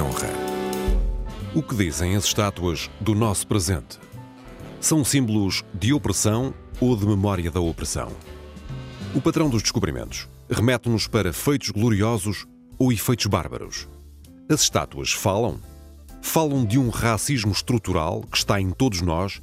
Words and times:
honra. 0.00 0.28
O 1.54 1.62
que 1.62 1.74
dizem 1.74 2.16
as 2.16 2.24
estátuas 2.24 2.90
do 3.00 3.14
nosso 3.14 3.46
presente? 3.46 3.98
São 4.80 5.04
símbolos 5.04 5.62
de 5.74 5.92
opressão 5.92 6.54
ou 6.80 6.96
de 6.96 7.06
memória 7.06 7.50
da 7.50 7.60
opressão? 7.60 8.10
O 9.14 9.20
patrão 9.20 9.50
dos 9.50 9.62
descobrimentos 9.62 10.28
remete-nos 10.48 11.06
para 11.06 11.32
feitos 11.32 11.70
gloriosos 11.70 12.46
ou 12.78 12.92
efeitos 12.92 13.26
bárbaros? 13.26 13.88
As 14.48 14.62
estátuas 14.62 15.12
falam? 15.12 15.60
Falam 16.22 16.64
de 16.64 16.78
um 16.78 16.88
racismo 16.88 17.52
estrutural 17.52 18.22
que 18.30 18.38
está 18.38 18.60
em 18.60 18.70
todos 18.70 19.00
nós 19.00 19.42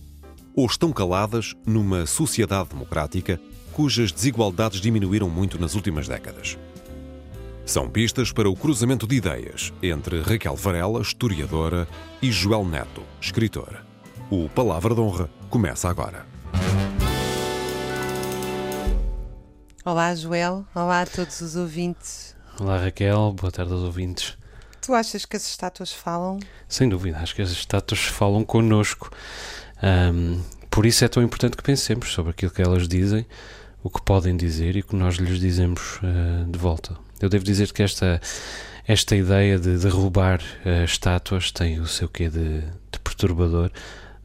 ou 0.56 0.66
estão 0.66 0.92
caladas 0.92 1.54
numa 1.66 2.06
sociedade 2.06 2.70
democrática 2.70 3.40
cujas 3.74 4.12
desigualdades 4.12 4.82
diminuíram 4.82 5.30
muito 5.30 5.60
nas 5.60 5.76
últimas 5.76 6.08
décadas? 6.08 6.58
São 7.68 7.90
pistas 7.90 8.32
para 8.32 8.50
o 8.50 8.56
cruzamento 8.56 9.06
de 9.06 9.18
ideias 9.18 9.74
entre 9.84 10.22
Raquel 10.22 10.56
Varela, 10.56 11.02
historiadora, 11.02 11.86
e 12.22 12.32
Joel 12.32 12.64
Neto, 12.64 13.04
escritor. 13.20 13.86
O 14.32 14.48
Palavra 14.48 14.96
de 14.96 15.02
Honra 15.02 15.30
começa 15.50 15.90
agora. 15.90 16.26
Olá, 19.84 20.16
Joel. 20.16 20.66
Olá 20.74 21.02
a 21.02 21.06
todos 21.06 21.42
os 21.42 21.58
ouvintes. 21.58 22.38
Olá, 22.58 22.78
Raquel. 22.78 23.34
Boa 23.34 23.52
tarde 23.52 23.74
aos 23.74 23.82
ouvintes. 23.82 24.38
Tu 24.80 24.94
achas 24.94 25.26
que 25.26 25.36
as 25.36 25.46
estátuas 25.46 25.92
falam? 25.92 26.40
Sem 26.70 26.88
dúvida, 26.88 27.18
acho 27.18 27.36
que 27.36 27.42
as 27.42 27.52
estátuas 27.52 28.00
falam 28.00 28.46
connosco. 28.46 29.12
Um, 29.84 30.42
por 30.72 30.86
isso 30.86 31.04
é 31.04 31.10
tão 31.10 31.22
importante 31.22 31.58
que 31.58 31.64
pensemos 31.64 32.14
sobre 32.14 32.32
aquilo 32.32 32.52
que 32.52 32.62
elas 32.62 32.88
dizem, 32.88 33.26
o 33.84 33.90
que 33.90 34.02
podem 34.02 34.38
dizer 34.38 34.78
e 34.78 34.80
o 34.80 34.84
que 34.86 34.96
nós 34.96 35.16
lhes 35.16 35.38
dizemos 35.38 35.98
uh, 35.98 36.50
de 36.50 36.58
volta. 36.58 37.07
Eu 37.20 37.30
devo 37.30 37.44
dizer 37.44 37.72
que 37.72 37.82
esta, 37.82 38.22
esta 38.88 39.16
ideia 39.16 39.58
de 39.58 39.78
derrubar 39.78 40.42
uh, 40.66 40.84
estátuas 40.84 41.52
tem 41.52 41.80
o 41.80 41.88
seu 41.88 42.08
quê 42.08 42.30
de, 42.30 42.62
de, 42.62 43.00
perturbador, 43.04 43.72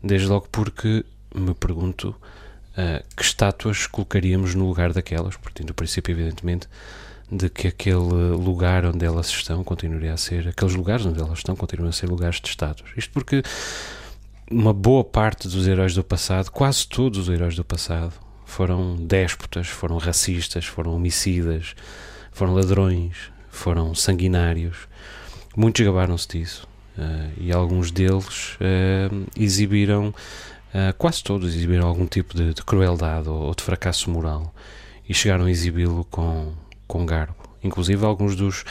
desde 0.03 0.27
logo 0.27 0.47
porque 0.53 1.05
me 1.34 1.55
pergunto 1.55 2.09
uh, 2.11 3.05
que 3.17 3.23
estátuas 3.23 3.87
colocaríamos 3.87 4.55
no 4.55 4.67
lugar 4.67 4.93
daquelas, 4.93 5.37
partindo 5.37 5.69
do 5.69 5.75
princípio, 5.75 6.12
evidentemente, 6.12 6.69
de 7.31 7.49
que 7.49 7.67
aquele 7.67 7.97
lugar 7.97 8.84
onde 8.84 9.06
elas 9.06 9.29
estão 9.29 9.65
continuaria 9.65 10.12
a 10.12 10.19
ser, 10.19 10.49
aqueles 10.49 10.75
lugares 10.75 11.06
onde 11.06 11.19
elas 11.19 11.39
estão 11.39 11.56
continuam 11.56 11.89
a 11.89 11.93
ser 11.93 12.06
lugares 12.06 12.41
de 12.41 12.49
estátuas. 12.49 12.91
Isto 12.95 13.11
porque 13.11 13.43
uma 14.51 14.75
boa 14.75 15.03
parte 15.03 15.49
dos 15.49 15.67
heróis 15.67 15.95
do 15.95 16.05
passado, 16.05 16.51
quase 16.51 16.87
todos 16.87 17.19
os 17.21 17.29
heróis 17.31 17.56
do 17.56 17.65
passado, 17.65 18.12
foram 18.45 18.97
déspotas, 18.97 19.67
foram 19.69 19.97
racistas, 19.97 20.67
foram 20.67 20.95
homicidas, 20.95 21.75
foram 22.33 22.55
ladrões, 22.55 23.30
foram 23.50 23.94
sanguinários. 23.94 24.88
Muitos 25.56 25.84
gabaram-se 25.84 26.28
disso 26.28 26.66
uh, 26.98 27.33
e 27.36 27.52
alguns 27.52 27.91
deles 27.91 28.55
uh, 28.55 29.27
exibiram, 29.36 30.08
uh, 30.08 30.94
quase 30.97 31.22
todos 31.22 31.55
exibiram 31.55 31.86
algum 31.86 32.06
tipo 32.06 32.34
de, 32.34 32.55
de 32.55 32.62
crueldade 32.62 33.28
ou, 33.28 33.42
ou, 33.42 33.55
de 33.55 33.62
fracasso 33.62 34.10
moral 34.10 34.53
e 35.08 35.14
chegaram 35.14 35.44
a 35.44 35.50
exibi-lo 35.50 36.06
com, 36.10 36.53
com 36.86 37.05
garbo. 37.05 37.36
Inclusive 37.62 38.05
alguns 38.05 38.34
dos, 38.34 38.64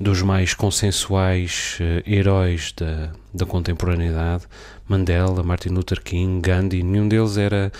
dos 0.00 0.22
mais 0.22 0.54
consensuais 0.54 1.78
heróis 2.06 2.72
da, 2.72 3.12
da 3.32 3.46
contemporaneidade, 3.46 4.44
Mandela, 4.88 5.42
Martin 5.42 5.68
Luther 5.68 6.02
King, 6.02 6.40
Gandhi, 6.40 6.82
nenhum 6.82 7.08
deles 7.08 7.36
era 7.36 7.70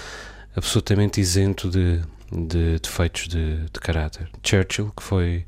absolutamente 0.55 1.21
isento 1.21 1.69
de, 1.69 2.01
de 2.31 2.79
defeitos 2.79 3.29
de, 3.29 3.65
de 3.65 3.81
caráter. 3.81 4.29
Churchill, 4.43 4.93
que 4.97 5.03
foi 5.03 5.45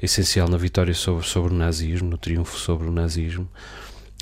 essencial 0.00 0.48
na 0.48 0.56
vitória 0.56 0.94
sobre, 0.94 1.26
sobre 1.26 1.52
o 1.52 1.56
nazismo, 1.56 2.10
no 2.10 2.18
triunfo 2.18 2.58
sobre 2.58 2.88
o 2.88 2.92
nazismo, 2.92 3.48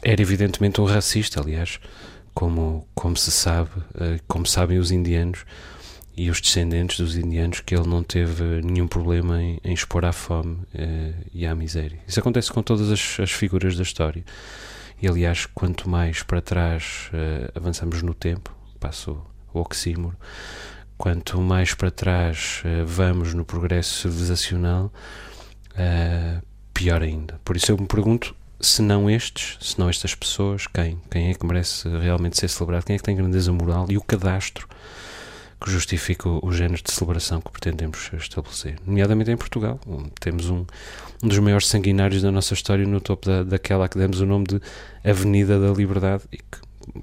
era 0.02 0.20
evidentemente 0.20 0.80
um 0.80 0.84
racista, 0.84 1.40
aliás, 1.40 1.80
como, 2.34 2.86
como 2.94 3.16
se 3.16 3.30
sabe, 3.30 3.70
eh, 3.98 4.20
como 4.28 4.46
sabem 4.46 4.78
os 4.78 4.90
indianos 4.90 5.44
e 6.16 6.30
os 6.30 6.40
descendentes 6.40 6.98
dos 6.98 7.16
indianos, 7.16 7.60
que 7.60 7.74
ele 7.74 7.88
não 7.88 8.02
teve 8.02 8.60
nenhum 8.62 8.86
problema 8.86 9.42
em, 9.42 9.58
em 9.64 9.72
expor 9.72 10.04
à 10.04 10.12
fome 10.12 10.58
eh, 10.74 11.14
e 11.32 11.46
à 11.46 11.54
miséria. 11.54 11.98
Isso 12.06 12.20
acontece 12.20 12.52
com 12.52 12.62
todas 12.62 12.90
as, 12.90 13.18
as, 13.20 13.32
figuras 13.32 13.76
da 13.76 13.82
história. 13.82 14.24
E 15.00 15.08
aliás, 15.08 15.46
quanto 15.46 15.88
mais 15.88 16.22
para 16.22 16.40
trás 16.40 17.08
eh, 17.12 17.50
avançamos 17.54 18.02
no 18.02 18.14
tempo, 18.14 18.54
passo 18.78 19.20
o 19.52 19.60
oxímoro, 19.60 20.16
quanto 20.96 21.40
mais 21.40 21.74
para 21.74 21.90
trás 21.90 22.62
uh, 22.64 22.86
vamos 22.86 23.34
no 23.34 23.44
progresso 23.44 24.02
civilizacional, 24.02 24.92
uh, 25.72 26.42
pior 26.72 27.02
ainda. 27.02 27.40
Por 27.44 27.56
isso 27.56 27.72
eu 27.72 27.78
me 27.78 27.86
pergunto, 27.86 28.34
se 28.60 28.82
não 28.82 29.08
estes, 29.10 29.58
se 29.60 29.78
não 29.78 29.88
estas 29.88 30.14
pessoas, 30.14 30.66
quem? 30.66 31.00
Quem 31.10 31.30
é 31.30 31.34
que 31.34 31.44
merece 31.46 31.88
realmente 31.88 32.38
ser 32.38 32.48
celebrado? 32.48 32.84
Quem 32.84 32.94
é 32.94 32.98
que 32.98 33.04
tem 33.04 33.16
grandeza 33.16 33.52
moral 33.52 33.86
e 33.88 33.96
o 33.96 34.02
cadastro 34.02 34.68
que 35.62 35.70
justifica 35.70 36.28
o, 36.28 36.52
género 36.52 36.82
de 36.82 36.92
celebração 36.92 37.40
que 37.40 37.50
pretendemos 37.50 38.10
estabelecer? 38.14 38.76
Nomeadamente 38.86 39.30
em 39.30 39.36
Portugal, 39.36 39.78
temos 40.20 40.50
um, 40.50 40.64
um 41.22 41.28
dos 41.28 41.38
maiores 41.38 41.66
sanguinários 41.66 42.22
da 42.22 42.30
nossa 42.30 42.54
história 42.54 42.86
no 42.86 43.00
topo 43.00 43.26
da, 43.26 43.42
daquela 43.42 43.88
que 43.88 43.98
demos 43.98 44.20
o 44.20 44.26
nome 44.26 44.46
de 44.46 44.60
Avenida 45.04 45.58
da 45.58 45.72
Liberdade 45.72 46.24
e 46.32 46.38
que 46.38 46.58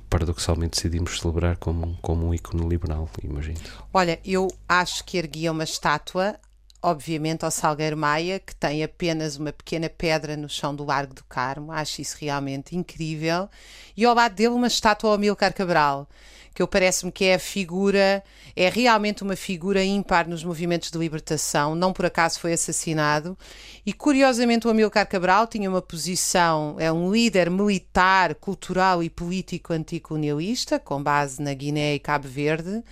paradoxalmente 0.10 0.76
decidimos 0.76 1.20
celebrar 1.20 1.58
como, 1.58 1.98
como 2.02 2.28
um 2.28 2.34
ícone 2.34 2.68
liberal, 2.68 3.10
imagino. 3.24 3.60
Olha, 3.94 4.20
eu 4.24 4.48
acho 4.68 5.04
que 5.04 5.18
erguia 5.18 5.52
uma 5.52 5.64
estátua, 5.64 6.40
obviamente, 6.82 7.46
ao 7.46 7.52
Salgueiro 7.52 7.96
Maia, 7.96 8.40
que 8.40 8.56
tem 8.56 8.84
apenas 8.84 9.38
uma 9.38 9.54
pequena 9.54 9.90
pedra 9.90 10.36
no 10.36 10.50
chão 10.50 10.76
do 10.76 10.84
Largo 10.84 11.14
do 11.14 11.24
Carmo, 11.26 11.72
acho 11.72 12.02
isso 12.02 12.18
realmente 12.20 12.76
incrível, 12.76 13.50
e 13.96 14.06
ao 14.06 14.16
lado 14.16 14.34
dele 14.34 14.50
uma 14.50 14.68
estátua 14.68 15.10
ao 15.10 15.16
Amilcar 15.16 15.54
Cabral 15.54 16.08
que 16.54 16.62
eu 16.62 16.68
parece-me 16.68 17.12
que 17.12 17.26
é 17.26 17.36
a 17.36 17.40
figura, 17.40 18.24
é 18.56 18.70
realmente 18.70 19.24
uma 19.24 19.36
figura 19.36 19.84
ímpar 19.84 20.28
nos 20.28 20.44
movimentos 20.44 20.92
de 20.92 20.98
libertação, 20.98 21.76
não 21.76 21.94
por 21.94 22.06
acaso 22.06 22.40
foi 22.40 22.52
assassinado. 22.54 23.38
E 23.86 23.94
curiosamente 23.94 24.68
o 24.68 24.70
Amilcar 24.70 25.08
Cabral 25.08 25.48
tinha 25.48 25.70
uma 25.70 25.82
posição, 25.82 26.76
é 26.78 26.92
um 26.92 27.12
líder 27.12 27.50
militar, 27.50 28.36
cultural 28.36 29.02
e 29.02 29.10
político 29.10 29.72
anticolonialista, 29.72 30.78
com 30.78 31.02
base 31.02 31.42
na 31.42 31.54
Guiné 31.54 31.96
e 31.96 32.00
Cabo 32.00 32.28
Verde, 32.28 32.84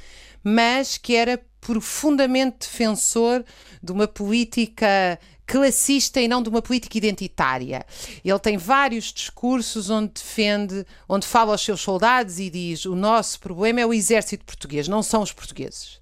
mas 0.44 0.98
que 0.98 1.16
era 1.16 1.40
profundamente 1.62 2.60
defensor 2.62 3.44
de 3.82 3.92
uma 3.92 4.08
política 4.08 5.20
classista 5.46 6.22
e 6.22 6.28
não 6.28 6.44
de 6.44 6.50
uma 6.50 6.62
política 6.62 6.98
identitária. 6.98 7.86
Ele 8.24 8.40
tem 8.40 8.56
vários 8.56 9.12
discursos 9.12 9.90
onde 9.90 10.14
defende, 10.14 10.86
onde 11.08 11.26
fala 11.26 11.52
aos 11.52 11.62
seus 11.62 11.82
soldados 11.82 12.40
e 12.40 12.50
diz: 12.50 12.86
o 12.86 12.96
nosso 12.96 13.40
problema 13.40 13.82
é 13.82 13.86
o 13.86 13.94
exército 13.94 14.46
português, 14.46 14.88
não 14.88 15.02
são 15.02 15.22
os 15.22 15.34
portugueses. 15.34 15.96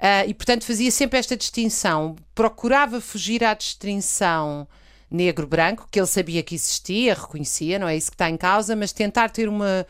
Uh, 0.00 0.24
e 0.26 0.32
portanto 0.32 0.64
fazia 0.64 0.90
sempre 0.90 1.18
esta 1.18 1.36
distinção, 1.36 2.16
procurava 2.34 3.02
fugir 3.02 3.44
à 3.44 3.52
distinção 3.52 4.66
negro-branco, 5.10 5.86
que 5.90 6.00
ele 6.00 6.06
sabia 6.06 6.42
que 6.42 6.54
existia, 6.54 7.12
reconhecia, 7.12 7.78
não 7.78 7.86
é 7.86 7.96
isso 7.96 8.10
que 8.10 8.14
está 8.14 8.30
em 8.30 8.36
causa, 8.36 8.74
mas 8.74 8.92
tentar 8.92 9.28
ter 9.28 9.46
uma, 9.46 9.86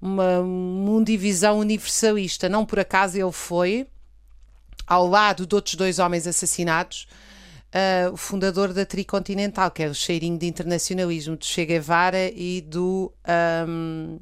uma, 0.00 0.40
uma 0.40 1.04
divisão 1.04 1.58
universalista. 1.58 2.48
Não 2.48 2.64
por 2.64 2.78
acaso 2.78 3.18
ele 3.18 3.32
foi, 3.32 3.86
ao 4.86 5.06
lado 5.06 5.46
de 5.46 5.54
outros 5.54 5.74
dois 5.74 5.98
homens 5.98 6.26
assassinados, 6.26 7.06
uh, 7.70 8.12
o 8.12 8.16
fundador 8.16 8.72
da 8.72 8.84
Tricontinental, 8.84 9.70
que 9.70 9.82
é 9.82 9.88
o 9.88 9.94
cheirinho 9.94 10.38
de 10.38 10.46
internacionalismo 10.46 11.36
do 11.36 11.44
Che 11.44 11.64
Guevara 11.64 12.30
e 12.34 12.60
do, 12.60 13.12
um, 13.68 14.18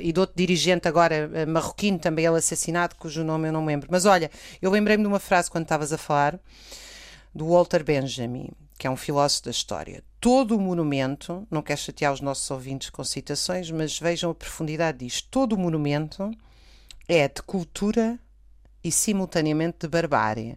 e 0.00 0.12
do 0.12 0.20
outro 0.20 0.36
dirigente 0.36 0.88
agora 0.88 1.28
uh, 1.28 1.50
marroquino, 1.50 1.98
também 1.98 2.24
ele 2.24 2.36
assassinado, 2.36 2.94
cujo 2.96 3.24
nome 3.24 3.48
eu 3.48 3.52
não 3.52 3.64
lembro. 3.64 3.88
Mas 3.90 4.04
olha, 4.04 4.30
eu 4.60 4.70
lembrei-me 4.70 5.02
de 5.02 5.08
uma 5.08 5.20
frase 5.20 5.50
quando 5.50 5.64
estavas 5.64 5.92
a 5.92 5.98
falar 5.98 6.38
do 7.34 7.48
Walter 7.48 7.82
Benjamin, 7.82 8.50
que 8.82 8.88
é 8.88 8.90
um 8.90 8.96
filósofo 8.96 9.44
da 9.44 9.52
história. 9.52 10.02
Todo 10.20 10.56
o 10.56 10.60
monumento, 10.60 11.46
não 11.48 11.62
quero 11.62 11.78
chatear 11.78 12.12
os 12.12 12.20
nossos 12.20 12.50
ouvintes 12.50 12.90
com 12.90 13.04
citações, 13.04 13.70
mas 13.70 13.96
vejam 13.96 14.32
a 14.32 14.34
profundidade 14.34 14.98
disto. 14.98 15.28
Todo 15.30 15.52
o 15.52 15.56
monumento 15.56 16.32
é 17.06 17.28
de 17.28 17.40
cultura 17.42 18.18
e 18.82 18.90
simultaneamente 18.90 19.78
de 19.82 19.88
barbárie. 19.88 20.56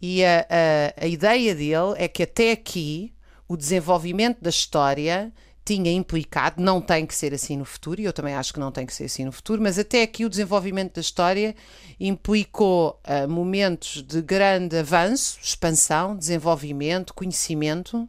E 0.00 0.24
a, 0.24 0.46
a, 0.48 1.04
a 1.04 1.06
ideia 1.06 1.54
dele 1.54 1.94
é 1.98 2.08
que 2.08 2.22
até 2.22 2.52
aqui 2.52 3.12
o 3.46 3.58
desenvolvimento 3.58 4.40
da 4.40 4.48
história 4.48 5.30
tinha 5.68 5.92
implicado, 5.92 6.62
não 6.62 6.80
tem 6.80 7.04
que 7.04 7.14
ser 7.14 7.34
assim 7.34 7.58
no 7.58 7.64
futuro, 7.66 8.00
e 8.00 8.04
eu 8.04 8.12
também 8.12 8.34
acho 8.34 8.54
que 8.54 8.58
não 8.58 8.72
tem 8.72 8.86
que 8.86 8.94
ser 8.94 9.04
assim 9.04 9.26
no 9.26 9.32
futuro, 9.32 9.60
mas 9.60 9.78
até 9.78 10.00
aqui 10.00 10.24
o 10.24 10.28
desenvolvimento 10.30 10.94
da 10.94 11.02
história 11.02 11.54
implicou 12.00 12.98
uh, 13.04 13.28
momentos 13.28 14.02
de 14.02 14.22
grande 14.22 14.78
avanço, 14.78 15.38
expansão, 15.42 16.16
desenvolvimento, 16.16 17.12
conhecimento, 17.12 18.08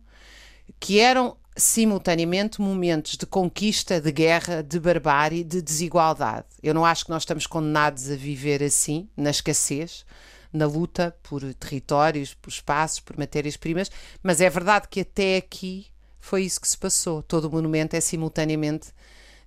que 0.79 1.01
eram 1.01 1.35
simultaneamente 1.57 2.61
momentos 2.61 3.17
de 3.17 3.25
conquista, 3.25 3.99
de 3.99 4.11
guerra, 4.13 4.63
de 4.63 4.79
barbárie, 4.79 5.43
de 5.43 5.61
desigualdade. 5.61 6.45
Eu 6.63 6.73
não 6.73 6.85
acho 6.85 7.03
que 7.03 7.11
nós 7.11 7.23
estamos 7.23 7.45
condenados 7.45 8.09
a 8.09 8.15
viver 8.15 8.63
assim, 8.63 9.09
na 9.17 9.31
escassez 9.31 10.05
na 10.51 10.65
luta 10.65 11.15
por 11.21 11.41
territórios, 11.53 12.33
por 12.33 12.49
espaços, 12.49 12.99
por 12.99 13.15
matérias-primas, 13.15 13.91
mas 14.23 14.41
é 14.41 14.49
verdade 14.49 14.87
que 14.89 15.01
até 15.01 15.37
aqui 15.37 15.85
foi 16.19 16.43
isso 16.43 16.59
que 16.59 16.67
se 16.67 16.77
passou. 16.77 17.21
Todo 17.23 17.45
o 17.45 17.51
monumento 17.51 17.95
é 17.95 18.01
simultaneamente 18.01 18.89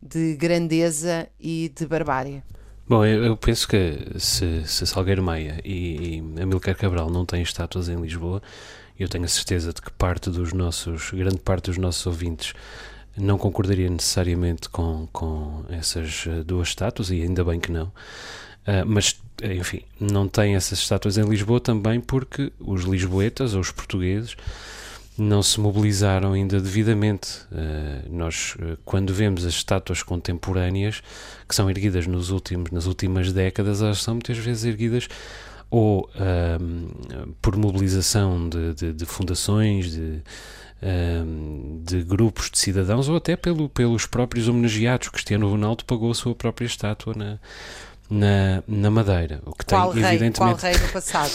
de 0.02 0.34
grandeza 0.34 1.28
e 1.38 1.72
de 1.74 1.86
barbárie. 1.86 2.42
Bom, 2.88 3.06
eu, 3.06 3.36
penso 3.36 3.68
que 3.68 3.96
se, 4.18 4.66
se 4.66 4.86
Salgueiro 4.86 5.22
Maia 5.22 5.60
e, 5.64 6.18
e 6.18 6.42
Amilcar 6.42 6.76
Cabral 6.76 7.08
não 7.08 7.24
têm 7.24 7.42
estátuas 7.42 7.88
em 7.88 7.96
Lisboa, 7.96 8.42
eu 8.98 9.08
tenho 9.08 9.24
a 9.24 9.28
certeza 9.28 9.72
de 9.72 9.80
que 9.80 9.90
parte 9.92 10.28
dos 10.28 10.52
nossos, 10.52 11.10
grande 11.10 11.38
parte 11.38 11.66
dos 11.66 11.78
nossos 11.78 12.04
ouvintes 12.06 12.52
não 13.16 13.38
concordaria 13.38 13.88
necessariamente 13.88 14.68
com, 14.68 15.08
com 15.12 15.64
essas 15.68 16.24
eh, 16.26 16.42
duas 16.42 16.68
estátuas, 16.68 17.10
e 17.10 17.22
ainda 17.22 17.44
bem 17.44 17.60
que 17.60 17.70
não. 17.70 17.86
Uh, 18.62 18.86
mas, 18.86 19.20
enfim, 19.42 19.82
não 19.98 20.28
tem 20.28 20.54
essas 20.54 20.78
estátuas 20.78 21.18
em 21.18 21.24
Lisboa 21.24 21.60
também 21.60 22.00
porque 22.00 22.52
os 22.60 22.84
lisboetas 22.84 23.54
ou 23.54 23.60
os 23.60 23.72
portugueses 23.72 24.36
não 25.16 25.42
se 25.42 25.60
mobilizaram 25.60 26.32
ainda 26.32 26.60
devidamente. 26.60 27.40
Uh, 27.50 28.10
nós, 28.10 28.56
uh, 28.58 28.78
quando 28.84 29.12
vemos 29.12 29.44
as 29.44 29.54
estátuas 29.54 30.02
contemporâneas 30.02 31.02
que 31.48 31.54
são 31.54 31.68
erguidas 31.68 32.06
nos 32.06 32.30
últimos, 32.30 32.70
nas 32.70 32.86
últimas 32.86 33.32
décadas, 33.32 33.82
elas 33.82 34.02
são 34.02 34.14
muitas 34.14 34.38
vezes 34.38 34.64
erguidas 34.64 35.08
ou 35.70 36.08
uh, 36.14 37.34
por 37.40 37.56
mobilização 37.56 38.48
de, 38.48 38.74
de, 38.74 38.92
de 38.92 39.06
fundações, 39.06 39.90
de, 39.90 40.22
de 41.84 42.02
grupos 42.02 42.50
de 42.50 42.58
cidadãos 42.58 43.08
ou 43.08 43.16
até 43.16 43.36
pelo, 43.36 43.68
pelos 43.68 44.04
próprios 44.04 44.48
homenageados. 44.48 45.08
Cristiano 45.08 45.48
Ronaldo 45.48 45.84
pagou 45.84 46.10
a 46.10 46.14
sua 46.14 46.34
própria 46.34 46.66
estátua 46.66 47.14
na, 47.16 47.38
na, 48.12 48.62
na 48.68 48.90
Madeira, 48.90 49.40
o 49.46 49.54
que 49.54 49.64
qual 49.64 49.90
tem 49.90 50.02
rei, 50.02 50.10
evidentemente 50.16 50.66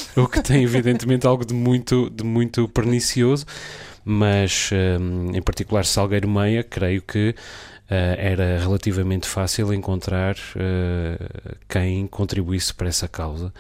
o 0.15 0.27
que 0.27 0.43
tem 0.43 0.63
evidentemente 0.63 1.25
algo 1.25 1.43
de 1.43 1.53
muito 1.53 2.07
de 2.11 2.23
muito 2.23 2.67
pernicioso, 2.69 3.47
mas 4.05 4.69
um, 5.01 5.35
em 5.35 5.41
particular 5.41 5.85
Salgueiro 5.85 6.29
Meia, 6.29 6.63
creio 6.63 7.01
que 7.01 7.29
uh, 7.29 7.35
era 7.89 8.59
relativamente 8.59 9.27
fácil 9.27 9.73
encontrar 9.73 10.35
uh, 10.35 11.55
quem 11.67 12.05
contribuísse 12.05 12.73
para 12.73 12.87
essa 12.87 13.07
causa. 13.07 13.51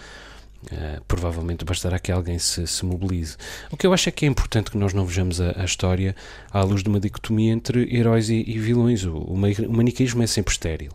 Uh, 0.71 1.01
provavelmente 1.07 1.63
bastará 1.63 1.97
que 1.97 2.11
alguém 2.11 2.37
se, 2.37 2.67
se, 2.67 2.85
mobilize. 2.85 3.37
O 3.71 3.77
que 3.77 3.87
eu 3.87 3.93
acho 3.93 4.09
é 4.09 4.11
que 4.11 4.25
é 4.25 4.27
importante 4.27 4.69
que 4.69 4.77
nós 4.77 4.93
não 4.93 5.05
vejamos 5.05 5.39
a, 5.39 5.61
a 5.61 5.63
história 5.63 6.15
à 6.51 6.61
luz 6.61 6.83
de 6.83 6.89
uma 6.89 6.99
dicotomia 6.99 7.53
entre 7.53 7.87
heróis 7.95 8.29
e, 8.29 8.43
e 8.45 8.59
vilões. 8.59 9.05
O, 9.05 9.15
o, 9.15 9.33
o 9.33 9.73
maniqueísmo 9.73 10.21
é 10.23 10.27
sempre 10.27 10.51
estéril 10.51 10.91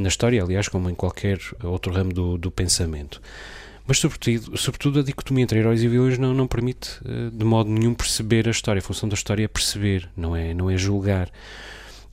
na 0.00 0.08
história, 0.08 0.42
aliás, 0.42 0.68
como 0.68 0.88
em 0.88 0.94
qualquer 0.94 1.38
outro 1.62 1.92
ramo 1.92 2.12
do, 2.12 2.38
do 2.38 2.50
pensamento. 2.50 3.20
Mas, 3.86 3.98
sobretudo, 3.98 4.56
sobretudo, 4.56 5.00
a 5.00 5.02
dicotomia 5.02 5.42
entre 5.42 5.58
heróis 5.58 5.82
e 5.82 5.88
vilões 5.88 6.16
não, 6.18 6.32
não 6.32 6.46
permite, 6.46 7.00
eh, 7.04 7.30
de 7.32 7.44
modo 7.44 7.68
nenhum, 7.70 7.92
perceber 7.92 8.46
a 8.46 8.50
história. 8.50 8.78
A 8.78 8.82
função 8.82 9.08
da 9.08 9.14
história 9.14 9.44
é 9.44 9.48
perceber, 9.48 10.08
não 10.16 10.36
é, 10.36 10.54
não 10.54 10.70
é 10.70 10.76
julgar. 10.76 11.28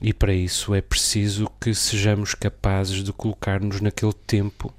E 0.00 0.12
para 0.12 0.32
isso 0.32 0.74
é 0.74 0.80
preciso 0.80 1.48
que 1.60 1.74
sejamos 1.74 2.34
capazes 2.34 3.02
de 3.02 3.12
colocar-nos 3.12 3.80
naquele 3.80 4.12
tempo, 4.12 4.72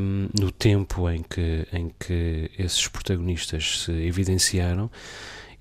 um, 0.00 0.28
no 0.38 0.50
tempo 0.50 1.08
em 1.10 1.22
que, 1.22 1.66
em 1.72 1.90
que 1.98 2.50
esses 2.58 2.86
protagonistas 2.88 3.84
se 3.84 3.92
evidenciaram 3.92 4.90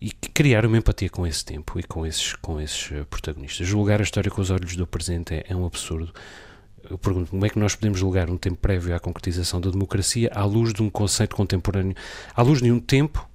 e 0.01 0.11
criar 0.11 0.65
uma 0.65 0.77
empatia 0.77 1.09
com 1.09 1.27
esse 1.27 1.43
tempo 1.43 1.79
e 1.79 1.83
com 1.83 2.05
esses, 2.05 2.33
com 2.35 2.59
esses 2.61 2.91
eh, 2.91 3.03
protagonistas. 3.09 3.67
Julgar 3.67 3.99
a 3.99 4.03
história 4.03 4.31
com 4.31 4.41
os 4.41 4.49
olhos 4.49 4.75
do 4.75 4.87
presente 4.87 5.33
é, 5.33 5.45
é 5.49 5.55
um 5.55 5.65
absurdo. 5.65 6.13
Eu 6.89 6.97
pergunto 6.97 7.31
como 7.31 7.45
é 7.45 7.49
que 7.49 7.59
nós 7.59 7.75
podemos 7.75 7.99
julgar 7.99 8.29
um 8.29 8.37
tempo 8.37 8.57
prévio 8.57 8.95
à 8.95 8.99
concretização 8.99 9.59
da 9.59 9.69
democracia 9.69 10.31
à 10.33 10.45
luz 10.45 10.73
de 10.73 10.81
um 10.81 10.89
conceito 10.89 11.35
contemporâneo, 11.35 11.95
à 12.33 12.41
luz 12.41 12.61
de 12.61 12.71
um 12.71 12.79
tempo 12.79 13.27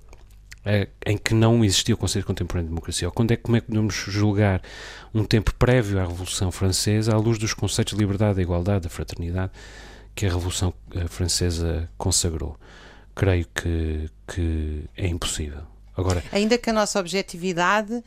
é, 0.65 0.89
em 1.05 1.19
que 1.19 1.35
não 1.35 1.63
existia 1.63 1.95
o 1.95 1.99
conceito 1.99 2.25
contemporâneo 2.25 2.69
de 2.69 2.75
democracia? 2.75 3.07
Ou 3.07 3.13
quando 3.13 3.33
é, 3.33 3.37
como 3.37 3.57
é 3.57 3.61
que 3.61 3.67
podemos 3.67 3.95
julgar 3.95 4.63
um 5.13 5.23
tempo 5.25 5.55
prévio 5.57 6.01
à 6.01 6.07
Revolução 6.07 6.51
Francesa 6.51 7.15
à 7.15 7.19
luz 7.19 7.39
dos 7.39 7.53
conceitos 7.53 7.93
de 7.93 8.01
liberdade, 8.01 8.37
da 8.37 8.43
igualdade, 8.43 8.85
da 8.85 8.89
fraternidade 8.89 9.53
que 10.15 10.25
a 10.25 10.31
Revolução 10.31 10.73
eh, 10.95 11.07
Francesa 11.09 11.91
consagrou? 11.99 12.57
Creio 13.15 13.47
que, 13.55 14.09
que 14.27 14.85
é 14.97 15.07
impossível. 15.07 15.74
Agora, 15.97 16.23
Ainda 16.33 16.59
que 16.59 16.71
a 16.71 16.73
nossa 16.73 16.99
objetividade 16.99 18.03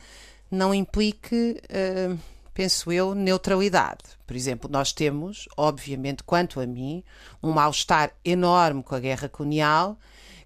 não 0.50 0.74
implique, 0.74 1.60
uh, 1.64 2.18
penso 2.52 2.92
eu, 2.92 3.14
neutralidade. 3.14 4.04
Por 4.26 4.36
exemplo, 4.36 4.70
nós 4.70 4.92
temos, 4.92 5.48
obviamente, 5.56 6.22
quanto 6.22 6.60
a 6.60 6.66
mim, 6.66 7.02
um 7.42 7.50
mal-estar 7.50 8.12
enorme 8.24 8.82
com 8.82 8.94
a 8.94 9.00
guerra 9.00 9.28
colonial 9.28 9.98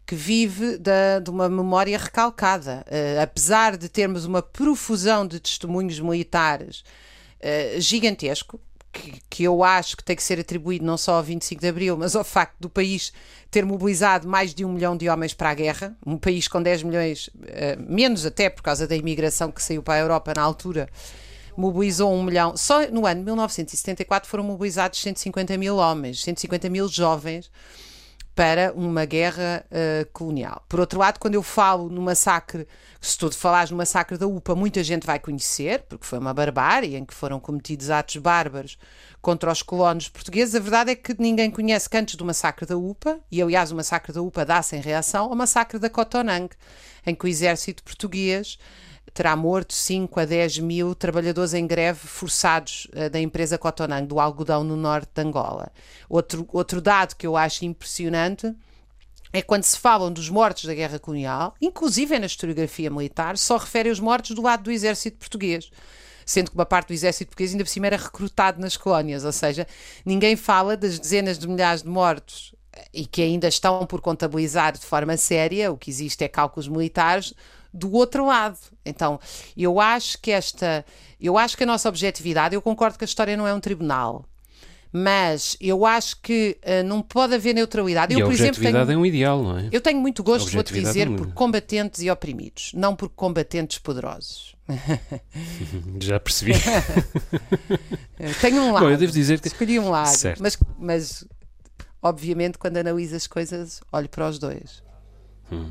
que 0.07 0.15
vive 0.15 0.77
da, 0.79 1.21
de 1.21 1.31
uma 1.31 1.49
memória 1.49 1.97
recalcada. 1.97 2.85
Uh, 2.87 3.23
apesar 3.23 3.77
de 3.77 3.89
termos 3.89 4.25
uma 4.25 4.43
profusão 4.43 5.27
de 5.27 5.41
testemunhos 5.41 5.99
militares 6.01 6.85
uh, 7.41 7.81
gigantesco, 7.81 8.61
que, 8.93 9.21
que, 9.29 9.45
eu 9.45 9.65
acho 9.65 9.97
que 9.97 10.05
tem 10.05 10.15
que 10.15 10.23
ser 10.23 10.39
atribuído 10.39 10.85
não 10.85 10.97
só 10.97 11.15
ao 11.15 11.23
25 11.23 11.61
de 11.61 11.69
Abril, 11.69 11.97
mas 11.97 12.15
ao 12.15 12.23
facto 12.23 12.57
do 12.61 12.69
país 12.69 13.13
ter 13.51 13.65
mobilizado 13.65 14.29
mais 14.29 14.55
de 14.55 14.65
um 14.65 14.73
milhão 14.73 14.97
de 14.97 15.09
homens 15.09 15.35
para 15.35 15.51
a 15.51 15.55
guerra, 15.55 15.97
um 16.07 16.17
país 16.19 16.47
com 16.47 16.63
10 16.63 16.83
milhões, 16.83 17.29
uh, 17.29 17.33
menos 17.79 18.27
até 18.27 18.51
por 18.51 18.63
causa 18.63 18.87
da 18.87 18.95
imigração 18.95 19.51
que 19.51 19.63
saiu 19.63 19.83
para 19.83 19.95
a 19.95 19.99
Europa 19.99 20.33
na 20.37 20.43
altura, 20.43 20.89
mobilizou 21.57 22.13
um 22.13 22.23
milhão. 22.23 22.57
Só 22.57 22.87
no 22.91 23.07
ano 23.07 23.21
de 23.21 23.25
1974 23.27 24.29
foram 24.29 24.45
mobilizados 24.45 25.01
150 25.01 25.57
mil 25.57 25.77
homens, 25.77 26.23
150 26.23 26.69
mil 26.69 26.89
jovens 26.89 27.51
para 28.35 28.73
uma 28.75 29.05
guerra 29.05 29.65
uh, 29.71 30.11
colonial. 30.13 30.65
Por 30.69 30.81
outro 30.81 30.99
lado, 30.99 31.19
quando 31.19 31.35
eu 31.35 31.43
falo 31.43 31.89
no 31.89 32.01
massacre, 32.01 32.67
se 33.01 33.19
tu 33.19 33.31
falares 33.31 33.71
no 33.71 33.77
massacre 33.77 34.17
da 34.17 34.27
UPA, 34.27 34.55
muita 34.55 34.83
gente 34.83 35.07
vai 35.07 35.19
conhecer, 35.19 35.83
porque 35.89 36.07
foi 36.07 36.19
uma 36.19 36.33
barbárie 36.33 36.97
em 36.97 37.05
que 37.05 37.13
foram 37.13 37.39
cometidos 37.39 37.91
atos 37.91 38.17
bárbaros 38.17 38.79
contra 39.21 39.53
os 39.53 39.63
colonos 39.63 40.09
portugueses. 40.09 40.55
A 40.55 40.61
verdade 40.61 40.93
é 40.93 40.95
que 40.95 41.15
ninguém 41.19 41.51
conhece 41.51 41.91
que 41.91 41.97
antes 41.97 42.15
do 42.15 42.25
massacre 42.25 42.65
da 42.65 42.77
UPA, 42.77 43.21
e 43.31 43.43
aliás 43.43 43.71
o 43.71 43.77
massacre 43.77 44.13
da 44.13 44.23
UPA 44.23 44.47
dá-se 44.47 44.77
em 44.77 44.81
reação 44.81 45.27
ao 45.27 45.37
massacre 45.37 45.79
da 45.79 45.91
Cotonang, 45.91 46.49
em 47.07 47.15
que 47.15 47.25
o 47.27 47.29
exército 47.29 47.83
português 47.83 48.59
terá 49.13 49.37
morto 49.37 49.73
5 49.75 50.21
a 50.21 50.25
10 50.25 50.59
mil 50.59 50.95
trabalhadores 50.95 51.55
em 51.55 51.67
greve 51.67 52.01
forçados 52.01 52.87
uh, 52.95 53.11
da 53.11 53.21
empresa 53.21 53.59
Cotonang, 53.59 54.07
do 54.07 54.19
algodão 54.19 54.65
no 54.65 54.77
norte 54.77 55.11
de 55.15 55.23
Angola. 55.23 55.71
Outro, 56.09 56.47
outro 56.53 56.81
dado 56.81 57.15
que 57.17 57.27
eu 57.27 57.37
acho 57.37 57.65
impressionante 57.65 58.55
é 59.33 59.41
quando 59.41 59.65
se 59.65 59.79
falam 59.79 60.13
dos 60.13 60.29
mortos 60.29 60.65
da 60.65 60.75
guerra 60.75 60.99
colonial, 60.99 61.55
inclusive 61.61 62.19
na 62.19 62.27
historiografia 62.27 62.91
militar, 62.91 63.39
só 63.39 63.57
refere 63.57 63.89
os 63.89 63.99
mortos 63.99 64.33
do 64.33 64.43
lado 64.43 64.65
do 64.65 64.71
exército 64.71 65.17
português. 65.19 65.71
Sendo 66.25 66.51
que 66.51 66.57
uma 66.57 66.67
parte 66.67 66.89
do 66.89 66.95
exército 66.95 67.31
português 67.31 67.53
ainda 67.53 67.65
por 67.65 67.71
cima 67.71 67.87
era 67.87 67.97
recrutado 67.97 68.61
nas 68.61 68.77
colónias, 68.77 69.25
ou 69.25 69.33
seja, 69.33 69.67
ninguém 70.05 70.37
fala 70.37 70.77
das 70.77 70.99
dezenas 70.99 71.39
de 71.39 71.49
milhares 71.49 71.83
de 71.83 71.89
mortos 71.89 72.55
e 72.93 73.07
que 73.07 73.23
ainda 73.23 73.49
estão 73.49 73.85
por 73.87 74.01
contabilizar 74.01 74.73
de 74.73 74.85
forma 74.85 75.17
séria, 75.17 75.73
o 75.73 75.77
que 75.77 75.91
existe 75.91 76.23
é 76.25 76.29
cálculos 76.29 76.69
militares, 76.69 77.35
do 77.73 77.93
outro 77.93 78.27
lado. 78.27 78.59
Então, 78.85 79.19
eu 79.57 79.81
acho 79.81 80.19
que 80.21 80.31
esta, 80.31 80.85
eu 81.21 81.39
acho 81.39 81.57
que 81.57 81.63
a 81.63 81.67
nossa 81.67 81.89
objetividade, 81.89 82.55
eu 82.55 82.63
concordo 82.63 82.99
que 82.99 83.05
a 83.05 83.07
história 83.07 83.37
não 83.37 83.47
é 83.47 83.55
um 83.55 83.61
tribunal. 83.61 84.27
Mas 84.95 85.57
eu 85.59 85.87
acho 85.87 86.21
que 86.21 86.59
uh, 86.63 86.87
não 86.87 87.01
pode 87.01 87.35
haver 87.35 87.55
neutralidade. 87.55 88.13
E 88.13 88.21
eu, 88.21 88.27
a 88.27 88.29
por 88.29 88.35
exemplo, 88.35 88.51
objetividade 88.51 88.87
tenho, 88.89 88.99
é 88.99 89.01
um 89.01 89.07
ideal, 89.07 89.43
não 89.43 89.59
é? 89.59 89.69
Eu 89.73 89.81
tenho 89.81 89.99
muito 89.99 90.23
gosto, 90.23 90.53
vou-te 90.53 90.75
dizer, 90.75 91.07
é 91.07 91.11
um... 91.11 91.17
por 91.17 91.33
combatentes 91.33 92.03
e 92.03 92.11
oprimidos, 92.11 92.73
não 92.75 92.95
por 92.95 93.09
combatentes 93.09 93.79
poderosos. 93.79 94.55
Já 95.99 96.21
percebi. 96.21 96.53
tenho 98.43 98.61
um 98.61 98.73
lado. 98.73 98.85
Bom, 98.85 98.91
eu 98.91 98.99
devo 98.99 99.13
dizer 99.13 99.41
que... 99.41 99.49
Escolhi 99.49 99.79
um 99.79 99.89
lado. 99.89 100.09
Certo. 100.09 100.43
Mas, 100.43 100.59
mas, 100.79 101.25
obviamente, 102.03 102.59
quando 102.59 102.77
analiso 102.77 103.17
as 103.17 103.27
coisas, 103.27 103.81
olho 103.91 104.11
para 104.11 104.29
os 104.29 104.39
dois. 104.39 104.83
Hum. 105.53 105.71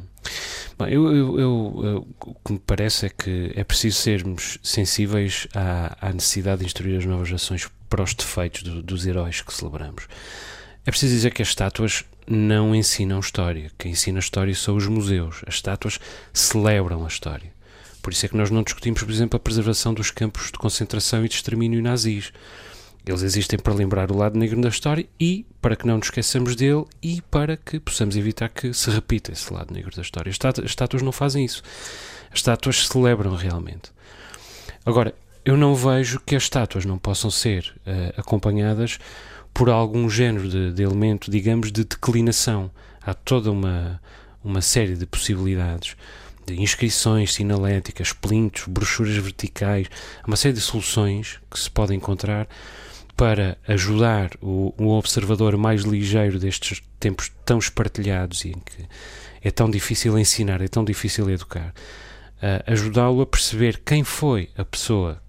Bom, 0.78 0.86
eu, 0.88 1.16
eu, 1.16 1.40
eu, 1.40 2.08
o 2.26 2.36
que 2.46 2.54
me 2.54 2.60
parece 2.60 3.08
é 3.08 3.10
que 3.10 3.52
é 3.56 3.64
preciso 3.64 3.98
sermos 3.98 4.58
sensíveis 4.64 5.48
à, 5.54 6.10
à 6.10 6.14
necessidade 6.14 6.60
de 6.60 6.66
instruir 6.66 6.98
as 6.98 7.06
novas 7.06 7.28
gerações 7.28 7.70
para 7.90 8.04
os 8.04 8.14
defeitos 8.14 8.64
do, 8.64 8.82
dos 8.82 9.06
heróis 9.06 9.42
que 9.42 9.54
celebramos. 9.54 10.08
É 10.86 10.90
preciso 10.90 11.14
dizer 11.14 11.34
que 11.34 11.42
as 11.42 11.50
estátuas 11.50 12.04
não 12.28 12.74
ensinam 12.74 13.20
história. 13.20 13.72
Quem 13.78 13.92
ensina 13.92 14.20
história 14.20 14.56
são 14.56 14.76
os 14.76 14.88
museus. 14.88 15.44
As 15.46 15.56
estátuas 15.56 16.00
celebram 16.34 17.04
a 17.04 17.08
história. 17.08 17.52
Por 18.02 18.12
isso 18.12 18.26
é 18.26 18.30
que 18.30 18.38
nós 18.38 18.50
não 18.50 18.64
discutimos, 18.64 19.04
por 19.04 19.12
exemplo, 19.12 19.38
a 19.38 19.40
preservação 19.40 19.94
dos 19.94 20.10
campos 20.10 20.48
de 20.48 20.58
concentração 20.58 21.24
e 21.24 21.30
de 21.30 21.36
extermínio 21.36 21.82
nazis. 21.84 22.32
Eles 23.06 23.24
existem 23.24 23.58
para 23.58 23.74
lembrar 23.74 24.12
o 24.12 24.18
lado 24.18 24.38
negro 24.38 24.62
da 24.62 24.70
história 24.70 25.08
e 25.20 25.46
para 25.60 25.76
que 25.76 25.88
não 25.88 25.98
nos 25.98 26.08
esqueçamos 26.08 26.56
dele 26.56 26.86
e 27.02 27.22
para 27.22 27.58
que 27.58 27.80
possamos 27.80 28.16
evitar 28.16 28.50
que 28.50 28.74
se 28.74 28.90
repita 28.92 29.32
esse 29.32 29.52
lado 29.52 29.74
negro 29.74 29.96
da 29.96 30.02
história. 30.02 30.30
As 30.30 30.38
estátuas 30.64 31.02
não 31.02 31.12
fazem 31.12 31.44
isso. 31.44 31.64
As 32.32 32.40
estátuas 32.40 32.88
celebram 32.88 33.36
realmente. 33.36 33.92
Agora, 34.86 35.16
eu 35.44 35.58
não 35.58 35.74
vejo 35.74 36.20
que 36.20 36.36
as 36.36 36.44
estátuas 36.44 36.86
não 36.86 37.00
possam 37.00 37.32
ser 37.32 37.74
uh, 37.88 38.20
acompanhadas 38.20 39.00
por 39.54 39.70
algum 39.70 40.08
género 40.10 40.48
de, 40.48 40.72
de, 40.72 40.84
elemento, 40.84 41.32
digamos, 41.32 41.72
de 41.72 41.84
declinação. 41.84 42.70
Há 43.02 43.16
toda 43.16 43.52
uma, 43.52 44.00
uma 44.44 44.62
série 44.62 44.96
de 44.96 45.08
possibilidades 45.08 45.96
de 46.46 46.60
inscrições 46.62 47.34
sinaléticas, 47.34 48.14
plintos, 48.14 48.66
brochuras 48.68 49.16
verticais, 49.16 49.88
uma 50.26 50.36
série 50.36 50.54
de 50.54 50.62
soluções 50.62 51.40
que 51.50 51.60
se 51.60 51.70
podem 51.70 51.98
encontrar 51.98 52.48
para 53.16 53.58
ajudar 53.68 54.32
o, 54.42 54.74
o 54.78 54.90
observador 54.98 55.58
mais 55.58 55.84
ligeiro 55.84 56.40
destes 56.40 56.82
tempos 57.00 57.32
tão 57.46 57.60
espartilhados 57.60 58.46
e 58.46 58.50
em 58.50 58.60
que 58.60 58.88
é 59.42 59.52
tão 59.52 59.70
difícil 59.70 60.18
ensinar, 60.18 60.62
é 60.62 60.68
tão 60.68 60.84
difícil 60.84 61.30
educar, 61.30 61.74
uh, 62.38 62.72
ajudá-lo 62.72 63.22
a 63.22 63.26
perceber 63.26 63.82
quem 63.84 64.04
foi 64.04 64.50
a 64.58 64.64
pessoa 64.64 65.22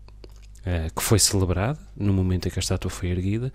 uh, 0.60 0.94
que 0.94 1.02
foi 1.02 1.18
celebrada 1.18 1.78
no 1.96 2.12
momento 2.12 2.46
em 2.46 2.50
que 2.50 2.58
a 2.58 2.60
estátua 2.60 2.90
foi 2.90 3.08
erguida, 3.08 3.52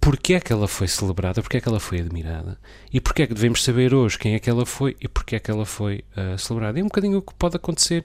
porque 0.00 0.34
é 0.34 0.40
que 0.40 0.52
ela 0.52 0.68
foi 0.68 0.86
celebrada, 0.88 1.42
porque 1.42 1.56
é 1.56 1.60
que 1.60 1.68
ela 1.68 1.80
foi 1.80 2.00
admirada 2.00 2.58
e 2.92 3.00
porque 3.00 3.22
é 3.22 3.26
que 3.26 3.34
devemos 3.34 3.64
saber 3.64 3.94
hoje 3.94 4.18
quem 4.18 4.34
é 4.34 4.38
que 4.38 4.50
ela 4.50 4.66
foi 4.66 4.96
e 5.00 5.08
porque 5.08 5.36
é 5.36 5.40
que 5.40 5.50
ela 5.50 5.66
foi 5.66 6.04
uh, 6.16 6.38
celebrada. 6.38 6.78
É 6.78 6.82
um 6.82 6.86
bocadinho 6.86 7.18
o 7.18 7.22
que 7.22 7.34
pode 7.34 7.56
acontecer 7.56 8.04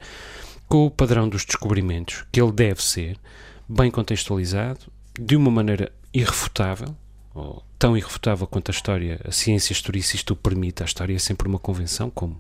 com 0.68 0.86
o 0.86 0.92
padrão 0.92 1.28
dos 1.28 1.46
descobrimentos, 1.46 2.26
que 2.32 2.42
ele 2.42 2.52
deve 2.52 2.82
ser 2.82 3.18
bem 3.68 3.92
contextualizado, 3.92 4.80
de 5.20 5.36
uma 5.36 5.52
maneira 5.52 5.92
irrefutável, 6.14 6.96
ou 7.34 7.64
tão 7.80 7.98
irrefutável 7.98 8.46
quanto 8.48 8.70
a 8.70 8.74
história, 8.74 9.20
a 9.26 9.32
ciência 9.32 9.74
historicista 9.74 10.34
o 10.34 10.36
permite, 10.36 10.84
a 10.84 10.86
história 10.86 11.16
é 11.16 11.20
sempre 11.20 11.48
uma 11.48 11.60
convenção, 11.60 12.10
como 12.10 12.40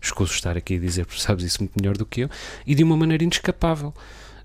escuso 0.00 0.32
estar 0.32 0.56
aqui 0.56 0.76
a 0.76 0.78
dizer, 0.78 1.06
porque 1.06 1.20
sabes 1.20 1.44
isso 1.44 1.60
muito 1.60 1.74
melhor 1.78 1.96
do 1.96 2.04
que 2.04 2.22
eu, 2.22 2.30
e 2.66 2.74
de 2.74 2.82
uma 2.82 2.96
maneira 2.96 3.22
inescapável, 3.22 3.94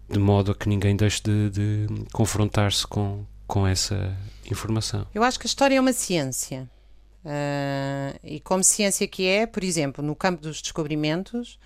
de 0.10 0.20
modo 0.20 0.52
a 0.52 0.56
que 0.56 0.70
ninguém 0.70 0.96
deixe 0.96 1.22
de, 1.24 1.50
de 1.50 1.88
confrontar-se 2.14 2.86
com, 2.86 3.26
com 3.46 3.66
essa 3.66 4.16
informação. 4.50 5.06
Eu 5.14 5.24
acho 5.24 5.40
que 5.40 5.48
a 5.48 5.50
história 5.50 5.76
é 5.76 5.82
uma 5.82 5.94
ciência. 5.94 6.70
Uh, 7.26 8.18
e 8.24 8.40
como 8.40 8.64
ciência 8.64 9.06
que 9.08 9.28
é, 9.28 9.46
por 9.46 9.64
exemplo, 9.64 10.04
no 10.04 10.16
campo 10.16 10.42
dos 10.42 10.62
descobrimentos, 10.62 11.60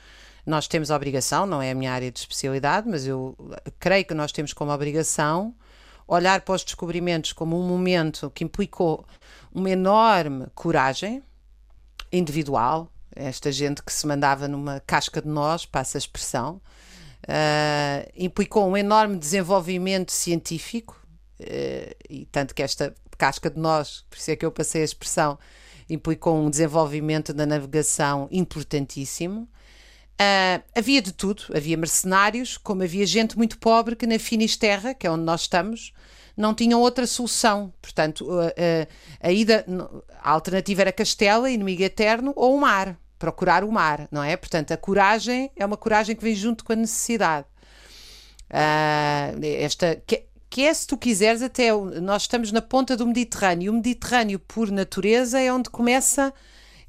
nós 0.45 0.67
temos 0.67 0.89
a 0.89 0.95
obrigação, 0.95 1.45
não 1.45 1.61
é 1.61 1.69
a 1.69 1.75
minha 1.75 1.91
área 1.91 2.11
de 2.11 2.17
especialidade, 2.17 2.87
mas 2.89 3.05
eu 3.05 3.37
creio 3.79 4.05
que 4.05 4.13
nós 4.13 4.31
temos 4.31 4.53
como 4.53 4.71
obrigação 4.71 5.53
olhar 6.15 6.41
para 6.41 6.55
os 6.55 6.63
descobrimentos 6.63 7.31
como 7.31 7.57
um 7.57 7.65
momento 7.65 8.29
que 8.31 8.43
implicou 8.43 9.05
uma 9.53 9.69
enorme 9.69 10.47
coragem 10.53 11.23
individual, 12.11 12.91
esta 13.15 13.49
gente 13.51 13.81
que 13.81 13.93
se 13.93 14.05
mandava 14.05 14.47
numa 14.47 14.81
casca 14.81 15.21
de 15.21 15.29
nós, 15.29 15.65
passa 15.65 15.97
a 15.97 15.99
expressão, 15.99 16.61
uh, 17.23 18.11
implicou 18.15 18.67
um 18.67 18.75
enorme 18.75 19.17
desenvolvimento 19.17 20.11
científico, 20.11 21.01
uh, 21.39 21.95
e 22.09 22.25
tanto 22.25 22.53
que 22.53 22.61
esta 22.61 22.93
casca 23.17 23.49
de 23.49 23.59
nós, 23.59 24.05
por 24.09 24.17
isso 24.17 24.31
é 24.31 24.35
que 24.35 24.45
eu 24.45 24.51
passei 24.51 24.81
a 24.81 24.85
expressão, 24.85 25.39
implicou 25.89 26.37
um 26.37 26.49
desenvolvimento 26.49 27.33
da 27.33 27.45
navegação 27.45 28.27
importantíssimo. 28.31 29.47
Uh, 30.21 30.61
havia 30.77 31.01
de 31.01 31.11
tudo, 31.11 31.45
havia 31.55 31.75
mercenários, 31.75 32.55
como 32.55 32.83
havia 32.83 33.07
gente 33.07 33.35
muito 33.35 33.57
pobre 33.57 33.95
que 33.95 34.05
na 34.05 34.19
Finisterra, 34.19 34.93
que 34.93 35.07
é 35.07 35.11
onde 35.11 35.23
nós 35.23 35.41
estamos, 35.41 35.93
não 36.37 36.53
tinham 36.53 36.79
outra 36.79 37.07
solução. 37.07 37.73
Portanto, 37.81 38.29
uh, 38.29 38.45
uh, 38.49 38.87
a 39.19 39.31
ida, 39.31 39.65
a 40.21 40.29
alternativa 40.29 40.81
era 40.81 40.91
Castela, 40.91 41.49
inimigo 41.49 41.81
eterno, 41.81 42.33
ou 42.35 42.55
o 42.55 42.61
mar, 42.61 42.99
procurar 43.17 43.63
o 43.63 43.71
mar, 43.71 44.07
não 44.11 44.23
é? 44.23 44.37
Portanto, 44.37 44.71
a 44.71 44.77
coragem 44.77 45.49
é 45.55 45.65
uma 45.65 45.77
coragem 45.77 46.15
que 46.15 46.23
vem 46.23 46.35
junto 46.35 46.63
com 46.63 46.73
a 46.73 46.75
necessidade. 46.75 47.47
esta 49.59 49.95
que, 50.05 50.25
que 50.47 50.63
é, 50.63 50.73
se 50.73 50.85
tu 50.85 50.97
quiseres, 50.97 51.41
até 51.41 51.71
nós 51.99 52.23
estamos 52.23 52.51
na 52.51 52.61
ponta 52.61 52.95
do 52.95 53.07
Mediterrâneo. 53.07 53.71
O 53.71 53.75
Mediterrâneo, 53.75 54.37
por 54.37 54.69
natureza, 54.69 55.39
é 55.39 55.51
onde 55.51 55.69
começa, 55.69 56.31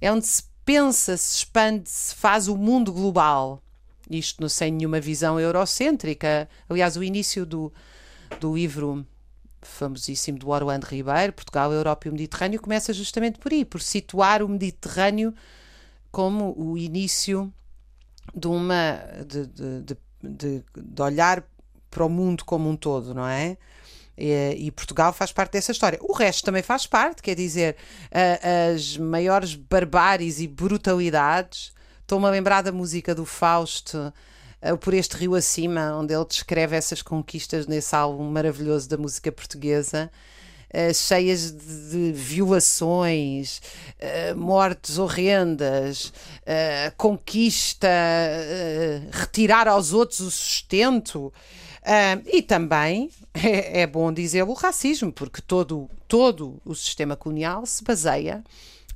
é 0.01 0.12
onde 0.12 0.27
se 0.27 0.51
pensa, 0.64 1.16
se 1.16 1.37
expande, 1.37 1.88
se 1.88 2.14
faz 2.14 2.49
o 2.49 2.57
mundo 2.57 2.92
global. 2.92 3.62
Isto 4.11 4.49
sem 4.49 4.73
nenhuma 4.73 5.00
visão 5.00 5.38
eurocêntrica. 5.38 6.49
Aliás, 6.69 6.97
o 6.97 7.04
início 7.04 7.47
do, 7.47 7.73
do 8.40 8.54
livro 8.54 9.07
famosíssimo 9.62 10.38
do 10.38 10.49
Orlando 10.50 10.87
Ribeiro, 10.87 11.33
Portugal, 11.33 11.73
Europa 11.73 12.07
e 12.07 12.11
o 12.11 12.12
Mediterrâneo, 12.12 12.61
começa 12.61 12.92
justamente 12.92 13.38
por 13.38 13.52
aí, 13.52 13.64
por 13.64 13.81
situar 13.81 14.42
o 14.42 14.49
Mediterrâneo 14.49 15.33
como 16.11 16.52
o 16.59 16.76
início 16.76 17.52
de 18.35 18.49
uma 18.49 18.99
de, 19.26 19.47
de, 19.47 19.97
de, 20.23 20.64
de 20.76 21.02
olhar 21.02 21.45
para 21.90 22.04
o 22.04 22.09
mundo 22.09 22.45
como 22.45 22.69
um 22.69 22.76
todo, 22.76 23.14
não 23.14 23.26
é? 23.26 23.57
E, 24.16 24.54
e, 24.59 24.71
Portugal 24.71 25.12
faz 25.12 25.33
parte 25.33 25.52
dessa 25.52 25.73
história. 25.73 25.99
O 26.02 26.12
resto 26.12 26.45
também 26.45 26.62
faz 26.62 26.87
parte, 26.87 27.23
quer 27.23 27.35
dizer, 27.35 27.76
as 28.75 28.97
maiores 28.97 29.54
barbáries 29.54 30.38
e 30.38 30.47
brutalidades. 30.47 31.73
Estou-me 32.02 32.26
a 32.26 32.31
lembrar 32.31 32.62
da 32.62 32.71
música 32.71 33.14
do 33.14 33.25
Fausto, 33.25 34.12
por 34.81 34.95
este 34.95 35.16
rio 35.16 35.35
acima, 35.35 35.97
onde 35.97 36.14
ele 36.14 36.25
descreve 36.25 36.76
essas 36.76 37.02
conquistas 37.02 37.66
nesse 37.66 37.95
álbum 37.97 38.31
maravilhoso 38.31 38.88
da 38.88 38.97
música 38.97 39.33
portuguesa. 39.33 40.11
Uh, 40.73 40.95
cheias 40.95 41.52
de, 41.52 41.90
de 41.90 42.12
violações, 42.12 43.61
uh, 44.00 44.35
mortes 44.35 44.97
horrendas, 44.97 46.07
uh, 46.07 46.97
conquista, 46.97 47.87
retirar 49.11 49.69
aos 49.69 49.92
outros 49.92 50.21
o 50.21 50.31
sustento. 50.31 51.31
E 52.27 52.43
também 52.43 53.11
é, 53.35 53.83
é 53.83 53.87
bom 53.87 54.12
dizer 54.12 54.43
o 54.43 54.53
racismo, 54.53 55.12
porque 55.12 55.41
todo, 55.43 55.89
todo 56.07 56.61
o 56.65 56.75
sistema 56.75 57.17
colonial 57.17 57.67
se 57.67 57.83
baseia 57.83 58.45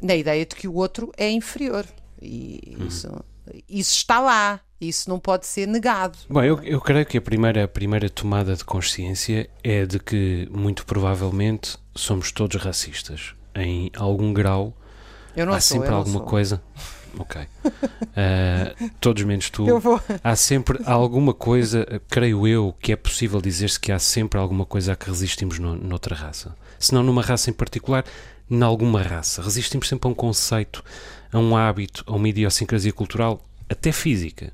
na 0.00 0.14
ideia 0.14 0.44
de 0.44 0.54
que 0.54 0.68
o 0.68 0.74
outro 0.74 1.12
é 1.16 1.30
inferior. 1.30 1.86
E 2.20 2.76
uhum. 2.78 2.86
isso, 2.86 3.24
isso 3.68 3.94
está 3.96 4.20
lá. 4.20 4.60
Isso 4.78 5.08
não 5.08 5.18
pode 5.18 5.46
ser 5.46 5.66
negado. 5.66 6.18
Bom, 6.28 6.42
eu, 6.42 6.62
eu 6.62 6.80
creio 6.82 7.06
que 7.06 7.16
a 7.16 7.20
primeira, 7.20 7.64
a 7.64 7.68
primeira 7.68 8.10
tomada 8.10 8.54
de 8.54 8.62
consciência 8.62 9.48
é 9.64 9.86
de 9.86 9.98
que, 9.98 10.46
muito 10.50 10.84
provavelmente, 10.84 11.78
somos 11.94 12.30
todos 12.30 12.60
racistas. 12.60 13.34
Em 13.54 13.90
algum 13.96 14.34
grau, 14.34 14.76
eu 15.34 15.46
não 15.46 15.54
há 15.54 15.60
sou, 15.60 15.78
sempre 15.78 15.94
alguma 15.94 16.18
sou. 16.18 16.26
coisa. 16.26 16.62
Ok. 17.18 17.40
Uh, 17.64 18.90
todos 19.00 19.22
menos 19.24 19.50
tu. 19.50 19.64
Há 20.22 20.36
sempre 20.36 20.78
alguma 20.84 21.32
coisa, 21.32 21.86
creio 22.08 22.46
eu, 22.46 22.74
que 22.80 22.92
é 22.92 22.96
possível 22.96 23.40
dizer-se 23.40 23.80
que 23.80 23.90
há 23.90 23.98
sempre 23.98 24.38
alguma 24.38 24.66
coisa 24.66 24.92
a 24.92 24.96
que 24.96 25.08
resistimos 25.08 25.58
no, 25.58 25.74
noutra 25.74 26.14
raça. 26.14 26.54
Se 26.78 26.92
não 26.92 27.02
numa 27.02 27.22
raça 27.22 27.50
em 27.50 27.52
particular, 27.52 28.04
em 28.50 28.62
alguma 28.62 29.02
raça. 29.02 29.42
Resistimos 29.42 29.88
sempre 29.88 30.08
a 30.08 30.10
um 30.10 30.14
conceito, 30.14 30.82
a 31.32 31.38
um 31.38 31.56
hábito, 31.56 32.04
a 32.06 32.12
uma 32.14 32.28
idiosincrasia 32.28 32.92
cultural, 32.92 33.42
até 33.68 33.92
física. 33.92 34.52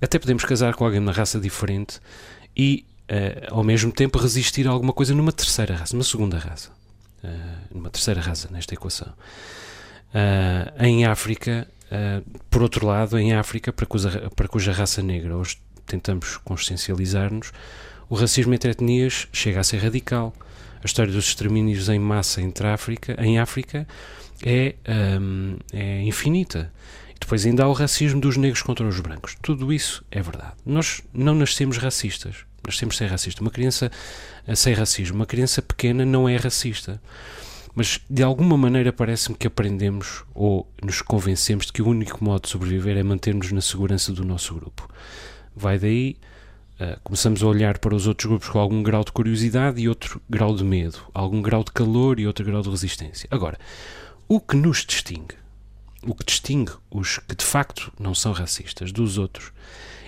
Até 0.00 0.18
podemos 0.18 0.44
casar 0.44 0.74
com 0.74 0.84
alguém 0.84 1.00
de 1.00 1.06
uma 1.06 1.12
raça 1.12 1.38
diferente 1.40 2.00
e, 2.56 2.84
uh, 3.10 3.54
ao 3.56 3.64
mesmo 3.64 3.90
tempo, 3.90 4.18
resistir 4.18 4.66
a 4.68 4.70
alguma 4.70 4.92
coisa 4.92 5.14
numa 5.14 5.32
terceira 5.32 5.74
raça, 5.74 5.94
numa 5.94 6.04
segunda 6.04 6.38
raça. 6.38 6.70
Uh, 7.22 7.74
numa 7.74 7.90
terceira 7.90 8.20
raça 8.20 8.48
nesta 8.50 8.74
equação. 8.74 9.12
Uh, 10.10 10.84
em 10.84 11.06
África, 11.06 11.66
por 12.50 12.62
outro 12.62 12.86
lado, 12.86 13.18
em 13.18 13.34
África, 13.34 13.72
para 13.72 13.86
cuja, 13.86 14.30
para 14.34 14.48
cuja 14.48 14.72
raça 14.72 15.02
negra 15.02 15.36
hoje 15.36 15.58
tentamos 15.86 16.38
consciencializar-nos, 16.38 17.52
o 18.08 18.14
racismo 18.14 18.54
entre 18.54 18.70
etnias 18.70 19.28
chega 19.32 19.60
a 19.60 19.64
ser 19.64 19.78
radical. 19.78 20.32
A 20.82 20.86
história 20.86 21.12
dos 21.12 21.26
extermínios 21.26 21.88
em 21.88 21.98
massa 21.98 22.42
entre 22.42 22.66
África, 22.66 23.16
em 23.18 23.38
África 23.38 23.86
é, 24.44 24.74
um, 25.20 25.56
é 25.72 26.02
infinita. 26.02 26.70
Depois 27.18 27.46
ainda 27.46 27.64
há 27.64 27.68
o 27.68 27.72
racismo 27.72 28.20
dos 28.20 28.36
negros 28.36 28.60
contra 28.60 28.86
os 28.86 29.00
brancos. 29.00 29.34
Tudo 29.40 29.72
isso 29.72 30.04
é 30.10 30.20
verdade. 30.20 30.52
Nós 30.66 31.02
não 31.12 31.34
nascemos 31.34 31.78
racistas. 31.78 32.44
Nascemos 32.66 32.96
sem 32.96 33.06
racista. 33.06 33.40
Uma 33.40 33.50
criança 33.50 33.90
sem 34.54 34.74
racismo, 34.74 35.16
uma 35.16 35.26
criança 35.26 35.62
pequena 35.62 36.04
não 36.04 36.28
é 36.28 36.36
racista. 36.36 37.00
Mas 37.74 38.00
de 38.08 38.22
alguma 38.22 38.56
maneira 38.56 38.92
parece-me 38.92 39.36
que 39.36 39.46
aprendemos 39.46 40.24
ou 40.34 40.68
nos 40.82 41.02
convencemos 41.02 41.66
de 41.66 41.72
que 41.72 41.82
o 41.82 41.88
único 41.88 42.22
modo 42.24 42.42
de 42.42 42.48
sobreviver 42.50 42.96
é 42.96 43.02
mantermos 43.02 43.50
na 43.50 43.60
segurança 43.60 44.12
do 44.12 44.24
nosso 44.24 44.54
grupo. 44.54 44.88
Vai 45.56 45.78
daí, 45.78 46.16
uh, 46.80 47.00
começamos 47.02 47.42
a 47.42 47.46
olhar 47.46 47.78
para 47.78 47.94
os 47.94 48.06
outros 48.06 48.28
grupos 48.28 48.48
com 48.48 48.58
algum 48.58 48.82
grau 48.82 49.04
de 49.04 49.12
curiosidade 49.12 49.80
e 49.80 49.88
outro 49.88 50.20
grau 50.30 50.54
de 50.54 50.62
medo, 50.62 50.98
algum 51.12 51.42
grau 51.42 51.64
de 51.64 51.72
calor 51.72 52.20
e 52.20 52.26
outro 52.26 52.44
grau 52.44 52.62
de 52.62 52.70
resistência. 52.70 53.28
Agora, 53.30 53.58
o 54.28 54.40
que 54.40 54.56
nos 54.56 54.84
distingue 54.86 55.34
o 56.06 56.14
que 56.14 56.24
distingue 56.24 56.72
os 56.90 57.18
que 57.18 57.34
de 57.34 57.44
facto 57.44 57.92
não 57.98 58.14
são 58.14 58.32
racistas 58.32 58.92
dos 58.92 59.18
outros 59.18 59.52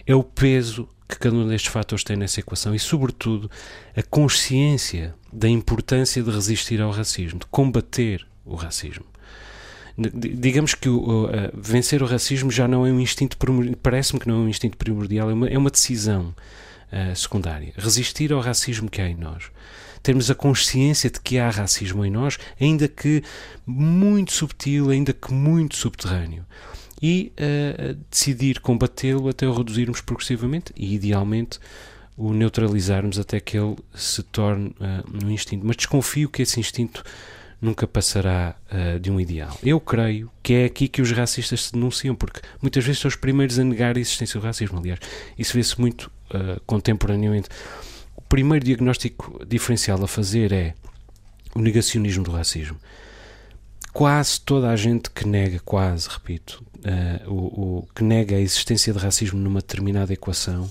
é 0.07 0.15
o 0.15 0.23
peso 0.23 0.89
que 1.09 1.19
cada 1.19 1.37
um 1.37 1.49
destes 1.49 1.73
fatores 1.73 2.05
tem 2.05 2.17
nessa 2.17 2.41
equação 2.41 2.75
e, 2.75 2.79
sobretudo, 2.79 3.51
a 3.97 4.03
consciência 4.03 5.15
da 5.37 5.49
importância 5.51 6.23
de 6.23 6.31
resistir 6.31 6.81
ao 6.81 6.91
racismo, 6.91 7.39
de 7.39 7.47
combater 7.47 8.27
o 8.43 8.55
racismo. 8.55 9.05
Digamos 9.99 10.75
que 10.75 10.89
o, 10.89 11.27
uh, 11.27 11.29
vencer 11.55 12.03
o 12.03 12.07
racismo 12.07 12.51
já 12.51 12.67
não 12.67 12.87
é 12.87 12.91
um 12.91 12.99
instinto, 12.99 13.37
parece-me 13.83 14.19
que 14.19 14.29
não 14.29 14.37
é 14.37 14.39
um 14.39 14.49
instinto 14.49 14.79
primordial, 14.79 15.29
é 15.29 15.35
uma, 15.35 15.49
é 15.49 15.59
uma 15.59 15.71
decisão 15.71 16.35
uh, 16.91 17.15
secundária. 17.15 17.75
Resistir 17.77 18.33
ao 18.33 18.41
racismo 18.41 18.89
que 18.89 19.03
há 19.03 19.09
em 19.09 19.15
nós 19.15 19.51
termos 20.03 20.31
a 20.31 20.37
consciência 20.37 21.11
de 21.11 21.21
que 21.21 21.37
há 21.37 21.51
racismo 21.51 22.05
em 22.05 22.11
nós, 22.11 22.39
ainda 22.61 22.87
que 22.87 23.25
muito 23.67 24.33
subtil, 24.33 24.91
ainda 24.91 25.13
que 25.13 25.35
muito 25.35 25.75
subterrâneo. 25.75 26.47
e 27.03 27.33
decidir 28.09 28.61
combatê-lo 28.61 29.29
até 29.29 29.47
o 29.49 29.53
reduzirmos 29.53 30.01
progressivamente 30.01 30.73
e, 30.77 30.95
idealmente, 30.95 31.59
o 32.17 32.33
neutralizarmos 32.33 33.19
até 33.19 33.39
que 33.39 33.59
ele 33.59 33.77
se 33.95 34.23
torne 34.23 34.69
uh, 34.81 35.25
um 35.27 35.31
instinto. 35.31 35.67
Mas 35.67 35.77
desconfio 35.77 36.29
que 36.29 36.43
esse 36.43 36.59
instinto 36.59 37.05
nunca 37.61 37.87
passará 37.87 38.55
uh, 38.71 38.99
de 38.99 39.11
um 39.11 39.21
ideal. 39.21 39.57
Eu 39.63 39.79
creio 39.81 40.31
que 40.43 40.55
é 40.55 40.65
aqui 40.65 40.89
que 40.89 41.03
os 41.03 41.11
racistas 41.13 41.65
se 41.65 41.73
denunciam, 41.73 42.15
porque 42.15 42.41
muitas 42.61 42.85
vezes 42.85 43.01
são 43.01 43.09
os 43.09 43.17
primeiros 43.17 43.59
a 43.59 43.65
negar 43.65 43.97
a 43.97 44.01
existência 44.01 44.41
do 44.41 44.47
racismo. 44.47 44.79
Aliás, 44.79 44.99
isso 45.39 45.55
vê-se 45.55 45.79
muito 45.79 46.11
uh, 46.31 46.61
contemporaneamente. 46.67 47.49
O 48.17 48.23
primeiro 48.23 48.65
diagnóstico 48.65 49.45
diferencial 49.45 50.03
a 50.03 50.09
fazer 50.09 50.53
é 50.53 50.75
o 51.55 51.61
negacionismo 51.61 52.25
do 52.25 52.31
racismo. 52.31 52.79
Quase 53.93 54.41
toda 54.41 54.71
a 54.71 54.77
gente 54.77 55.11
que 55.11 55.27
nega, 55.27 55.59
quase, 55.65 56.09
repito, 56.09 56.63
uh, 56.79 57.31
o, 57.31 57.79
o, 57.79 57.89
que 57.95 58.05
nega 58.05 58.37
a 58.37 58.41
existência 58.41 58.93
de 58.93 58.99
racismo 58.99 59.39
numa 59.39 59.61
determinada 59.61 60.13
equação 60.13 60.71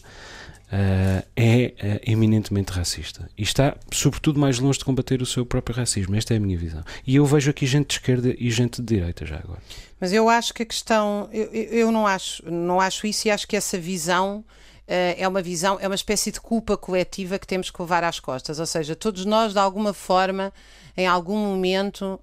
Uh, 0.76 1.24
é 1.38 1.74
uh, 1.82 2.12
eminentemente 2.12 2.74
racista 2.74 3.30
e 3.38 3.44
está, 3.44 3.78
sobretudo, 3.94 4.38
mais 4.38 4.60
longe 4.60 4.80
de 4.80 4.84
combater 4.84 5.22
o 5.22 5.26
seu 5.26 5.46
próprio 5.46 5.74
racismo. 5.74 6.18
Esta 6.18 6.34
é 6.34 6.38
a 6.38 6.40
minha 6.40 6.58
visão. 6.58 6.84
E 7.08 7.16
eu 7.16 7.26
vejo 7.26 7.50
aqui 7.50 7.66
gente 7.66 7.88
de 7.88 7.94
esquerda 7.94 8.36
e 8.38 8.52
gente 8.52 8.82
de 8.82 8.96
direita 8.96 9.26
já 9.26 9.38
agora. 9.38 9.62
Mas 10.02 10.12
eu 10.12 10.28
acho 10.28 10.54
que 10.54 10.64
a 10.64 10.66
questão, 10.66 11.30
eu, 11.32 11.46
eu 11.54 11.92
não 11.94 12.06
acho, 12.06 12.44
não 12.52 12.82
acho 12.82 13.08
isso 13.08 13.26
e 13.26 13.32
acho 13.32 13.48
que 13.48 13.56
essa 13.56 13.78
visão 13.78 14.40
uh, 14.40 15.16
é 15.18 15.26
uma 15.26 15.42
visão, 15.42 15.78
é 15.80 15.88
uma 15.88 15.96
espécie 15.96 16.30
de 16.30 16.42
culpa 16.42 16.76
coletiva 16.76 17.40
que 17.40 17.48
temos 17.48 17.72
que 17.72 17.82
levar 17.82 18.04
às 18.04 18.20
costas. 18.20 18.60
Ou 18.60 18.66
seja, 18.66 18.98
todos 18.98 19.24
nós, 19.24 19.54
de 19.54 19.60
alguma 19.60 19.94
forma, 19.94 20.52
em 20.98 21.08
algum 21.08 21.38
momento, 21.38 22.20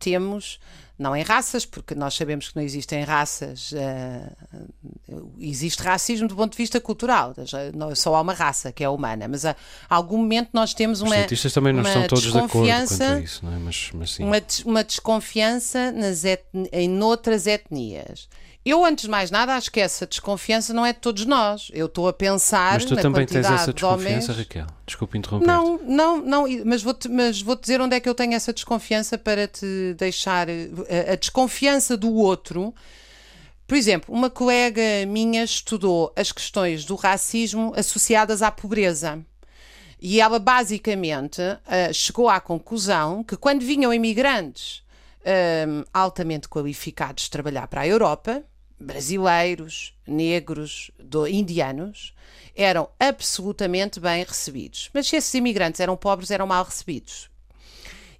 temos 0.00 0.58
não 1.02 1.14
em 1.14 1.22
raças, 1.22 1.66
porque 1.66 1.94
nós 1.94 2.14
sabemos 2.14 2.48
que 2.48 2.56
não 2.56 2.62
existem 2.62 3.02
raças, 3.04 3.72
uh, 3.72 5.24
existe 5.38 5.82
racismo 5.82 6.28
do 6.28 6.36
ponto 6.36 6.52
de 6.52 6.58
vista 6.58 6.80
cultural, 6.80 7.34
só 7.94 8.14
há 8.14 8.20
uma 8.20 8.32
raça 8.32 8.72
que 8.72 8.82
é 8.82 8.88
humana, 8.88 9.28
mas 9.28 9.44
a, 9.44 9.56
a 9.90 9.96
algum 9.96 10.18
momento 10.18 10.50
nós 10.52 10.72
temos 10.72 11.00
uma. 11.00 11.10
Os 11.10 11.16
cientistas 11.16 11.52
também 11.52 11.72
não 11.72 11.82
estão 11.82 12.06
todos 12.06 12.24
de 12.24 12.30
acordo 12.30 12.50
quanto 12.50 13.02
a 13.02 13.20
isso, 13.20 13.44
não 13.44 13.52
é? 13.52 13.58
mas, 13.58 13.90
mas 13.92 14.10
sim. 14.12 14.24
Uma, 14.24 14.40
uma 14.64 14.84
desconfiança 14.84 15.92
nas 15.92 16.22
em 16.72 17.02
outras 17.02 17.46
etnias. 17.46 18.28
Eu, 18.64 18.84
antes 18.84 19.04
de 19.04 19.10
mais 19.10 19.30
nada, 19.30 19.56
acho 19.56 19.72
que 19.72 19.80
essa 19.80 20.06
desconfiança 20.06 20.72
não 20.72 20.86
é 20.86 20.92
de 20.92 21.00
todos 21.00 21.26
nós. 21.26 21.68
Eu 21.74 21.86
estou 21.86 22.06
a 22.06 22.12
pensar. 22.12 22.74
Mas 22.74 22.84
tu 22.84 22.94
também 22.94 23.26
tens 23.26 23.44
essa 23.44 23.72
desconfiança, 23.72 24.30
homens... 24.32 24.38
Raquel? 24.38 24.66
Desculpe 24.86 25.18
interromper. 25.18 25.46
Não, 25.46 25.78
não, 25.78 26.20
não, 26.20 26.44
mas 26.64 26.80
vou-te 26.80 27.08
mas 27.08 27.42
vou 27.42 27.56
dizer 27.56 27.80
onde 27.80 27.96
é 27.96 28.00
que 28.00 28.08
eu 28.08 28.14
tenho 28.14 28.34
essa 28.34 28.52
desconfiança 28.52 29.18
para 29.18 29.48
te 29.48 29.94
deixar. 29.98 30.48
A, 30.48 30.52
eh, 30.52 31.12
a 31.12 31.16
desconfiança 31.16 31.96
do 31.96 32.12
outro. 32.14 32.72
Por 33.66 33.76
exemplo, 33.76 34.14
uma 34.14 34.30
colega 34.30 34.82
minha 35.08 35.42
estudou 35.42 36.12
as 36.14 36.30
questões 36.30 36.84
do 36.84 36.94
racismo 36.94 37.72
associadas 37.76 38.42
à 38.42 38.50
pobreza. 38.50 39.18
E 40.00 40.20
ela 40.20 40.38
basicamente 40.38 41.40
uh, 41.40 41.94
chegou 41.94 42.28
à 42.28 42.40
conclusão 42.40 43.22
que 43.22 43.36
quando 43.36 43.62
vinham 43.62 43.94
imigrantes 43.94 44.82
um, 45.24 45.84
altamente 45.94 46.48
qualificados 46.48 47.28
trabalhar 47.28 47.66
para 47.68 47.82
a 47.82 47.86
Europa, 47.86 48.42
brasileiros, 48.82 49.94
negros, 50.06 50.90
do, 50.98 51.26
indianos, 51.26 52.14
eram 52.54 52.88
absolutamente 52.98 53.98
bem 53.98 54.24
recebidos. 54.24 54.90
Mas 54.92 55.06
se 55.06 55.16
esses 55.16 55.32
imigrantes 55.34 55.80
eram 55.80 55.96
pobres, 55.96 56.30
eram 56.30 56.46
mal 56.46 56.64
recebidos. 56.64 57.30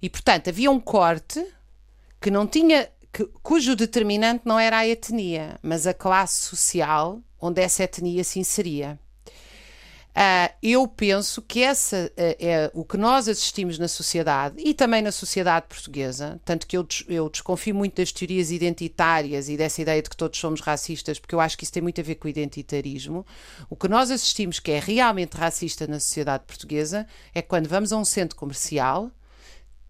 E, 0.01 0.09
portanto, 0.09 0.49
havia 0.49 0.71
um 0.71 0.79
corte 0.79 1.45
que 2.19 2.31
não 2.31 2.47
tinha, 2.47 2.89
que, 3.11 3.25
cujo 3.41 3.75
determinante 3.75 4.43
não 4.45 4.59
era 4.59 4.79
a 4.79 4.87
etnia, 4.87 5.59
mas 5.61 5.85
a 5.85 5.93
classe 5.93 6.41
social 6.41 7.21
onde 7.39 7.61
essa 7.61 7.83
etnia 7.83 8.23
se 8.23 8.39
inseria. 8.39 8.99
Uh, 10.13 10.53
eu 10.61 10.87
penso 10.87 11.41
que 11.41 11.63
essa 11.63 12.05
uh, 12.11 12.35
é 12.39 12.69
o 12.75 12.85
que 12.85 12.97
nós 12.97 13.27
assistimos 13.27 13.79
na 13.79 13.87
sociedade 13.87 14.55
e 14.59 14.71
também 14.71 15.01
na 15.01 15.11
sociedade 15.11 15.65
portuguesa, 15.67 16.39
tanto 16.45 16.67
que 16.67 16.77
eu, 16.77 16.87
eu 17.07 17.27
desconfio 17.29 17.73
muito 17.73 17.95
das 17.95 18.11
teorias 18.11 18.51
identitárias 18.51 19.49
e 19.49 19.57
dessa 19.57 19.81
ideia 19.81 20.03
de 20.03 20.11
que 20.11 20.15
todos 20.15 20.39
somos 20.39 20.61
racistas, 20.61 21.17
porque 21.17 21.33
eu 21.33 21.39
acho 21.39 21.57
que 21.57 21.63
isso 21.63 21.73
tem 21.73 21.81
muito 21.81 21.99
a 21.99 22.03
ver 22.03 22.15
com 22.15 22.27
o 22.27 22.29
identitarismo. 22.29 23.25
O 23.67 23.75
que 23.75 23.87
nós 23.87 24.11
assistimos 24.11 24.59
que 24.59 24.71
é 24.71 24.79
realmente 24.79 25.35
racista 25.35 25.87
na 25.87 25.99
sociedade 25.99 26.43
portuguesa 26.45 27.07
é 27.33 27.41
quando 27.41 27.67
vamos 27.67 27.91
a 27.91 27.97
um 27.97 28.05
centro 28.05 28.37
comercial, 28.37 29.09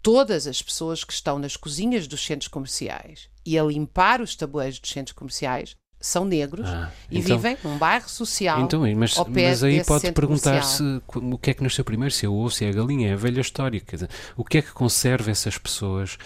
todas 0.00 0.46
as 0.46 0.62
pessoas 0.62 1.04
que 1.04 1.12
estão 1.12 1.38
nas 1.38 1.54
cozinhas 1.54 2.06
dos 2.06 2.24
centros 2.24 2.48
comerciais 2.48 3.28
e 3.44 3.58
a 3.58 3.62
limpar 3.62 4.22
os 4.22 4.34
tabuleiros 4.34 4.78
dos 4.78 4.90
centros 4.90 5.14
comerciais 5.14 5.76
são 6.00 6.24
negros 6.24 6.68
ah, 6.68 6.90
e 7.10 7.18
então, 7.18 7.36
vivem 7.36 7.56
num 7.64 7.78
bairro 7.78 8.08
social. 8.08 8.60
Então, 8.60 8.82
mas, 8.96 9.16
mas 9.28 9.64
aí 9.64 9.82
pode 9.84 10.12
perguntar-se 10.12 10.82
o 11.14 11.38
que 11.38 11.50
é 11.50 11.54
que 11.54 11.62
nasceu 11.62 11.84
primeiro, 11.84 12.12
se 12.12 12.26
é 12.26 12.28
o 12.28 12.34
ovo, 12.34 12.50
se 12.50 12.64
é 12.64 12.68
a 12.68 12.72
galinha, 12.72 13.10
é 13.10 13.12
a 13.14 13.16
velha 13.16 13.40
história. 13.40 13.80
Dizer, 13.90 14.10
o 14.36 14.44
que 14.44 14.58
é 14.58 14.62
que 14.62 14.72
conserva 14.72 15.30
essas 15.30 15.56
pessoas 15.56 16.18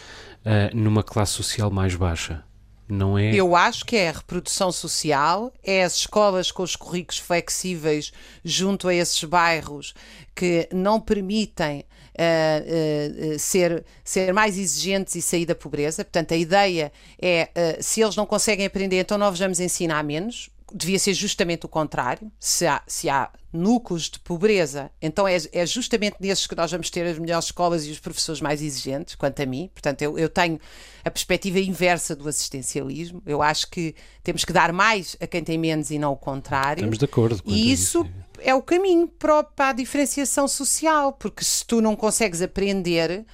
uh, 0.44 0.76
numa 0.76 1.02
classe 1.02 1.32
social 1.32 1.70
mais 1.70 1.94
baixa? 1.94 2.42
Não 2.88 3.18
é... 3.18 3.34
Eu 3.34 3.54
acho 3.54 3.84
que 3.84 3.96
é 3.96 4.08
a 4.08 4.12
reprodução 4.12 4.72
social, 4.72 5.52
é 5.62 5.84
as 5.84 5.94
escolas 5.96 6.50
com 6.50 6.62
os 6.62 6.74
currículos 6.74 7.18
flexíveis 7.18 8.12
junto 8.42 8.88
a 8.88 8.94
esses 8.94 9.22
bairros 9.24 9.94
que 10.34 10.68
não 10.72 10.98
permitem 10.98 11.84
uh, 12.18 13.34
uh, 13.34 13.38
ser, 13.38 13.84
ser 14.02 14.32
mais 14.32 14.58
exigentes 14.58 15.14
e 15.14 15.22
sair 15.22 15.46
da 15.46 15.54
pobreza. 15.54 16.04
Portanto, 16.04 16.32
a 16.32 16.36
ideia 16.36 16.92
é, 17.20 17.48
uh, 17.78 17.82
se 17.82 18.02
eles 18.02 18.16
não 18.16 18.26
conseguem 18.26 18.66
aprender, 18.66 19.00
então 19.00 19.16
nós 19.16 19.38
vamos 19.38 19.60
ensinar 19.60 20.02
menos. 20.02 20.50
Devia 20.72 20.98
ser 20.98 21.14
justamente 21.14 21.64
o 21.64 21.68
contrário. 21.68 22.30
Se 22.38 22.66
há, 22.66 22.82
se 22.86 23.08
há 23.08 23.30
núcleos 23.50 24.10
de 24.10 24.18
pobreza, 24.18 24.90
então 25.00 25.26
é, 25.26 25.38
é 25.52 25.64
justamente 25.64 26.16
nesses 26.20 26.46
que 26.46 26.54
nós 26.54 26.70
vamos 26.70 26.90
ter 26.90 27.06
as 27.06 27.18
melhores 27.18 27.46
escolas 27.46 27.86
e 27.86 27.90
os 27.90 27.98
professores 27.98 28.42
mais 28.42 28.60
exigentes, 28.60 29.14
quanto 29.14 29.40
a 29.40 29.46
mim. 29.46 29.70
Portanto, 29.72 30.02
eu, 30.02 30.18
eu 30.18 30.28
tenho 30.28 30.60
a 31.02 31.10
perspectiva 31.10 31.58
inversa 31.58 32.14
do 32.14 32.28
assistencialismo. 32.28 33.22
Eu 33.24 33.40
acho 33.40 33.70
que 33.70 33.94
temos 34.22 34.44
que 34.44 34.52
dar 34.52 34.70
mais 34.70 35.16
a 35.18 35.26
quem 35.26 35.42
tem 35.42 35.56
menos 35.56 35.90
e 35.90 35.98
não 35.98 36.12
o 36.12 36.16
contrário. 36.16 36.80
Estamos 36.80 36.98
de 36.98 37.04
acordo. 37.06 37.42
E 37.46 37.72
isso, 37.72 38.02
isso 38.02 38.27
é 38.40 38.54
o 38.54 38.62
caminho 38.62 39.08
próprio 39.08 39.54
para 39.54 39.70
a 39.70 39.72
diferenciação 39.72 40.46
social, 40.48 41.12
porque 41.12 41.44
se 41.44 41.64
tu 41.64 41.80
não 41.80 41.96
consegues 41.96 42.42
aprender, 42.42 43.24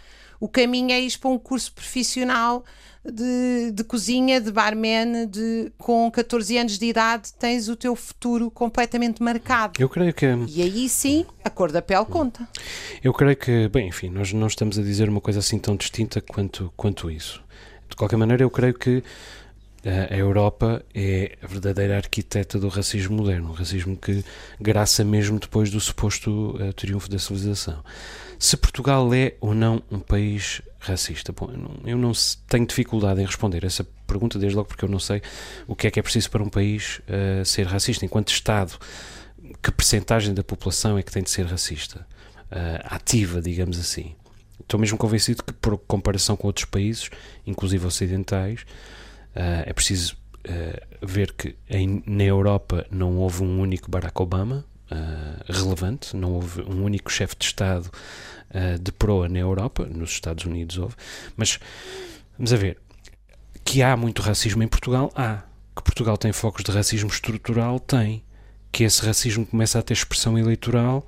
o 0.40 0.48
caminho 0.48 0.92
é 0.92 1.00
ir 1.00 1.18
para 1.18 1.30
um 1.30 1.38
curso 1.38 1.72
profissional 1.72 2.64
de, 3.04 3.70
de 3.72 3.84
cozinha, 3.84 4.40
de 4.40 4.50
barman, 4.50 5.26
de, 5.26 5.70
com 5.76 6.10
14 6.10 6.56
anos 6.56 6.78
de 6.78 6.86
idade, 6.86 7.32
tens 7.38 7.68
o 7.68 7.76
teu 7.76 7.94
futuro 7.94 8.50
completamente 8.50 9.22
marcado. 9.22 9.80
Eu 9.80 9.88
creio 9.88 10.14
que. 10.14 10.26
E 10.48 10.62
aí 10.62 10.88
sim, 10.88 11.26
a 11.44 11.50
cor 11.50 11.70
da 11.70 11.82
pele 11.82 12.04
conta. 12.06 12.48
Eu 13.02 13.12
creio 13.12 13.36
que, 13.36 13.68
bem, 13.68 13.88
enfim, 13.88 14.08
nós 14.08 14.32
não 14.32 14.46
estamos 14.46 14.78
a 14.78 14.82
dizer 14.82 15.08
uma 15.08 15.20
coisa 15.20 15.40
assim 15.40 15.58
tão 15.58 15.76
distinta 15.76 16.20
quanto, 16.20 16.72
quanto 16.76 17.10
isso. 17.10 17.42
De 17.88 17.96
qualquer 17.96 18.16
maneira, 18.16 18.42
eu 18.42 18.50
creio 18.50 18.74
que 18.74 19.02
a 19.84 20.16
Europa 20.16 20.82
é 20.94 21.36
a 21.42 21.46
verdadeira 21.46 21.96
arquiteta 21.96 22.58
do 22.58 22.68
racismo 22.68 23.16
moderno, 23.16 23.50
um 23.50 23.52
racismo 23.52 23.96
que 23.96 24.24
graça 24.58 25.04
mesmo 25.04 25.38
depois 25.38 25.70
do 25.70 25.78
suposto 25.78 26.56
uh, 26.56 26.72
triunfo 26.72 27.10
da 27.10 27.18
civilização. 27.18 27.82
Se 28.38 28.56
Portugal 28.56 29.12
é 29.12 29.34
ou 29.40 29.54
não 29.54 29.82
um 29.90 29.98
país 29.98 30.62
racista? 30.78 31.32
Bom, 31.32 31.50
eu 31.50 31.58
não, 31.58 31.80
eu 31.84 31.98
não, 31.98 32.12
tenho 32.48 32.66
dificuldade 32.66 33.20
em 33.20 33.26
responder 33.26 33.64
essa 33.64 33.86
pergunta, 34.06 34.38
desde 34.38 34.56
logo 34.56 34.68
porque 34.68 34.84
eu 34.84 34.88
não 34.88 34.98
sei 34.98 35.22
o 35.66 35.76
que 35.76 35.86
é 35.86 35.90
que 35.90 36.00
é 36.00 36.02
preciso 36.02 36.30
para 36.30 36.42
um 36.42 36.48
país 36.48 37.00
uh, 37.00 37.44
ser 37.44 37.66
racista. 37.66 38.04
Enquanto 38.04 38.28
Estado, 38.28 38.78
que 39.62 39.70
percentagem 39.70 40.34
da 40.34 40.42
população 40.42 40.96
é 40.96 41.02
que 41.02 41.12
tem 41.12 41.22
de 41.22 41.30
ser 41.30 41.46
racista? 41.46 42.06
Uh, 42.50 42.80
ativa, 42.84 43.40
digamos 43.42 43.78
assim. 43.78 44.14
Estou 44.60 44.80
mesmo 44.80 44.96
convencido 44.96 45.42
que, 45.42 45.52
por 45.52 45.76
comparação 45.76 46.36
com 46.36 46.46
outros 46.46 46.64
países, 46.64 47.10
inclusive 47.46 47.86
ocidentais, 47.86 48.64
é 49.34 49.72
preciso 49.72 50.16
uh, 50.46 51.06
ver 51.06 51.32
que 51.32 51.56
em, 51.68 52.02
na 52.06 52.24
Europa 52.24 52.86
não 52.90 53.16
houve 53.16 53.42
um 53.42 53.60
único 53.60 53.90
Barack 53.90 54.20
Obama 54.20 54.64
uh, 54.90 55.52
relevante, 55.52 56.16
não 56.16 56.32
houve 56.32 56.62
um 56.62 56.84
único 56.84 57.10
chefe 57.10 57.36
de 57.38 57.44
Estado 57.46 57.90
de 58.80 58.92
proa 58.92 59.28
na 59.28 59.40
Europa, 59.40 59.84
nos 59.84 60.10
Estados 60.10 60.44
Unidos 60.44 60.78
houve, 60.78 60.94
mas 61.36 61.58
vamos 62.38 62.52
a 62.52 62.56
ver 62.56 62.78
que 63.64 63.82
há 63.82 63.96
muito 63.96 64.22
racismo 64.22 64.62
em 64.62 64.68
Portugal, 64.68 65.10
há. 65.16 65.42
Que 65.74 65.82
Portugal 65.82 66.16
tem 66.16 66.30
focos 66.30 66.62
de 66.62 66.70
racismo 66.70 67.10
estrutural, 67.10 67.80
tem. 67.80 68.22
Que 68.70 68.84
esse 68.84 69.04
racismo 69.04 69.44
começa 69.44 69.76
a 69.76 69.82
ter 69.82 69.94
expressão 69.94 70.38
eleitoral, 70.38 71.04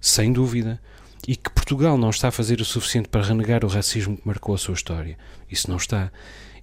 sem 0.00 0.32
dúvida 0.32 0.80
e 1.26 1.36
que 1.36 1.50
Portugal 1.50 1.98
não 1.98 2.10
está 2.10 2.28
a 2.28 2.30
fazer 2.32 2.60
o 2.60 2.64
suficiente 2.64 3.08
para 3.08 3.22
renegar 3.22 3.64
o 3.64 3.68
racismo 3.68 4.16
que 4.16 4.26
marcou 4.26 4.54
a 4.54 4.58
sua 4.58 4.74
história. 4.74 5.18
Isso 5.50 5.70
não 5.70 5.76
está. 5.76 6.10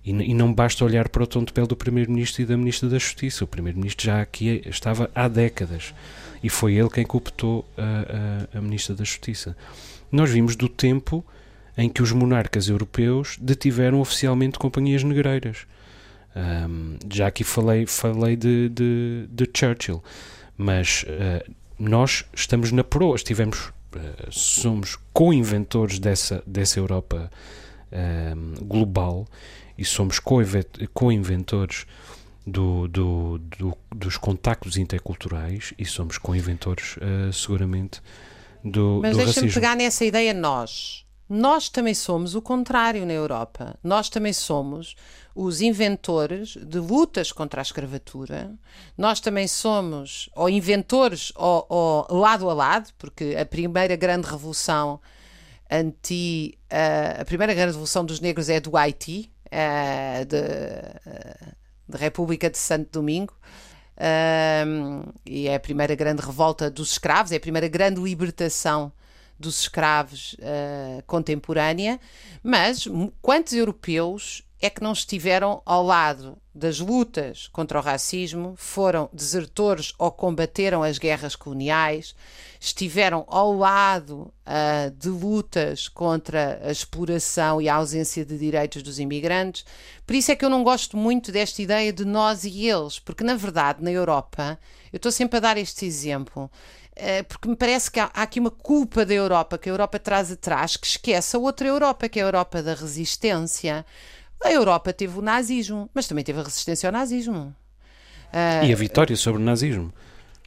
E, 0.06 0.12
e 0.12 0.34
não 0.34 0.54
basta 0.54 0.86
olhar 0.86 1.10
para 1.10 1.24
o 1.24 1.28
tom 1.28 1.44
de 1.44 1.52
pele 1.52 1.68
do 1.68 1.76
Primeiro-Ministro 1.76 2.44
e 2.44 2.46
da 2.46 2.56
Ministra 2.56 2.88
da 2.88 3.00
Justiça. 3.00 3.44
O 3.44 3.48
Primeiro-Ministro 3.48 4.06
já 4.06 4.22
aqui 4.22 4.62
estava 4.65 5.10
há 5.15 5.28
décadas 5.28 5.94
e 6.44 6.50
foi 6.50 6.76
ele 6.76 6.89
quem 6.89 7.06
cooptou 7.06 7.68
a, 7.76 8.56
a, 8.56 8.60
a 8.60 8.62
Ministra 8.62 8.94
da 8.94 9.04
Justiça. 9.04 9.58
Nós 10.12 10.30
vimos 10.30 10.56
do 10.56 10.70
tempo 10.70 11.26
em 11.78 11.89
que 11.89 12.04
os 12.04 12.12
monarcas 12.12 12.70
europeus 12.70 13.38
detiveram 13.41 14.00
oficialmente 14.00 14.60
companhias 14.60 15.04
negreiras. 15.04 15.65
Um, 16.36 16.98
já 17.12 17.28
aqui 17.28 17.44
falei, 17.44 17.86
falei 17.86 18.36
de, 18.36 18.70
de, 18.70 19.26
de 19.30 19.50
Churchill, 19.54 20.04
mas 20.58 21.04
uh, 21.04 21.52
nós 21.80 22.26
estamos 22.34 22.72
na 22.72 22.84
proa, 22.84 23.15
estivemos, 23.15 23.70
uh, 23.96 24.32
somos 24.32 24.98
co-inventores 25.12 25.98
dessa, 25.98 26.44
dessa 26.46 26.80
Europa 26.80 27.32
global 28.62 29.26
e 29.78 29.84
somos 29.84 30.20
co-inventores 30.20 31.86
do, 32.46 32.88
do, 32.88 33.38
do, 33.40 33.78
dos 33.94 34.18
contactos 34.18 34.78
interculturais 34.78 35.74
e 35.78 35.86
somos 35.86 36.18
co-inventores, 36.18 36.98
uh, 36.98 37.34
seguramente, 37.34 38.02
do, 38.64 39.00
Mas 39.02 39.18
do 39.18 39.24
deixa-me 39.24 39.52
pegar 39.52 39.76
nessa 39.76 40.06
ideia 40.06 40.34
nós. 40.34 41.06
Nós 41.28 41.70
também 41.70 41.96
somos 41.96 42.36
o 42.36 42.42
contrário 42.42 43.04
na 43.06 43.14
Europa. 43.14 43.76
Nós 43.84 44.10
também 44.10 44.32
somos 44.32 44.96
os 45.34 45.60
inventores 45.60 46.56
de 46.56 46.78
lutas 46.78 47.32
contra 47.32 47.62
a 47.62 47.64
escravatura. 47.64 48.54
Nós 48.96 49.20
também 49.20 49.48
somos, 49.48 50.30
ou 50.36 50.48
inventores, 50.48 51.34
ou, 51.36 51.66
ou 51.68 52.20
lado 52.20 52.48
a 52.48 52.54
lado, 52.54 52.94
porque 52.98 53.36
a 53.40 53.46
primeira 53.46 53.96
grande 53.96 54.28
revolução 54.28 55.00
anti. 55.70 56.58
Uh, 56.72 57.22
a 57.22 57.26
primeira 57.26 57.56
grande 57.56 57.72
revolução 57.72 58.06
dos 58.06 58.20
negros 58.20 58.48
é 58.48 58.60
do 58.60 58.78
Haiti, 58.78 59.32
uh, 59.52 60.26
uh, 60.26 61.56
da 61.88 61.98
República 61.98 62.50
de 62.50 62.58
Santo 62.58 62.92
Domingo. 62.92 63.34
e 65.26 65.48
é 65.48 65.56
a 65.56 65.60
primeira 65.60 65.96
grande 65.96 66.22
revolta 66.22 66.70
dos 66.70 66.92
escravos, 66.92 67.32
é 67.32 67.38
a 67.38 67.40
primeira 67.40 67.68
grande 67.68 68.02
libertação 68.02 68.92
dos 69.40 69.62
escravos 69.62 70.34
uh, 70.34 71.04
contemporânea, 71.06 72.00
mas 72.42 72.88
quantos 73.22 73.54
europeus 73.54 74.45
é 74.62 74.70
que 74.70 74.82
não 74.82 74.94
estiveram 74.94 75.62
ao 75.65 75.84
lado 75.84 76.38
das 76.54 76.80
lutas 76.80 77.50
contra 77.50 77.78
o 77.78 77.82
racismo, 77.82 78.54
foram 78.56 79.10
desertores 79.12 79.94
ou 80.00 80.10
combateram 80.10 80.82
as 80.82 80.98
guerras 80.98 81.36
coloniais, 81.36 82.15
estiveram 82.60 83.26
ao 83.28 83.54
lado 83.54 84.34
uh, 84.46 84.89
de 84.91 85.10
lutas 85.10 85.89
contra 85.89 86.62
a 86.63 86.72
exploração 86.72 87.62
e 87.62 87.68
a 87.68 87.76
ausência 87.76 88.24
de 88.24 88.38
direitos 88.38 88.82
dos 88.82 89.00
imigrantes. 89.00 89.65
Por 90.08 90.15
isso 90.15 90.32
é 90.32 90.36
que 90.36 90.46
eu 90.46 90.50
não 90.50 90.63
gosto 90.63 90.96
muito 90.96 91.30
desta 91.30 91.62
ideia 91.62 91.91
de 91.91 92.06
nós 92.06 92.46
e 92.46 92.65
eles, 92.65 93.00
porque 93.00 93.24
na 93.24 93.36
verdade 93.36 93.84
na 93.84 93.91
Europa, 93.91 94.58
eu 94.94 94.98
estou 94.98 95.12
sempre 95.12 95.38
a 95.38 95.41
dar 95.41 95.58
este 95.58 95.86
exemplo, 95.86 96.46
uh, 96.46 97.24
porque 97.28 97.50
me 97.50 97.56
parece 97.58 97.91
que 97.91 98.00
há 98.00 98.06
aqui 98.13 98.39
uma 98.39 98.52
culpa 98.52 99.06
da 99.06 99.13
Europa, 99.13 99.58
que 99.58 99.70
a 99.70 99.74
Europa 99.74 100.00
traz 100.00 100.32
atrás, 100.32 100.78
que 100.78 100.88
esquece 100.88 101.36
a 101.36 101.39
outra 101.39 101.68
Europa, 101.68 102.08
que 102.08 102.18
é 102.18 102.24
a 102.24 102.28
Europa 102.28 102.63
da 102.63 102.74
resistência. 102.74 103.86
A 104.43 104.52
Europa 104.52 104.93
teve 104.93 105.17
o 105.17 105.21
nazismo, 105.21 105.89
mas 105.93 106.08
também 106.08 106.24
teve 106.24 106.39
a 106.39 106.43
resistência 106.43 106.88
ao 106.88 106.93
nazismo. 106.93 107.56
Uh, 108.32 108.65
e 108.65 108.74
a 108.74 108.76
vitória 108.76 109.15
sobre 109.15 109.41
o 109.41 109.45
nazismo. 109.45 109.93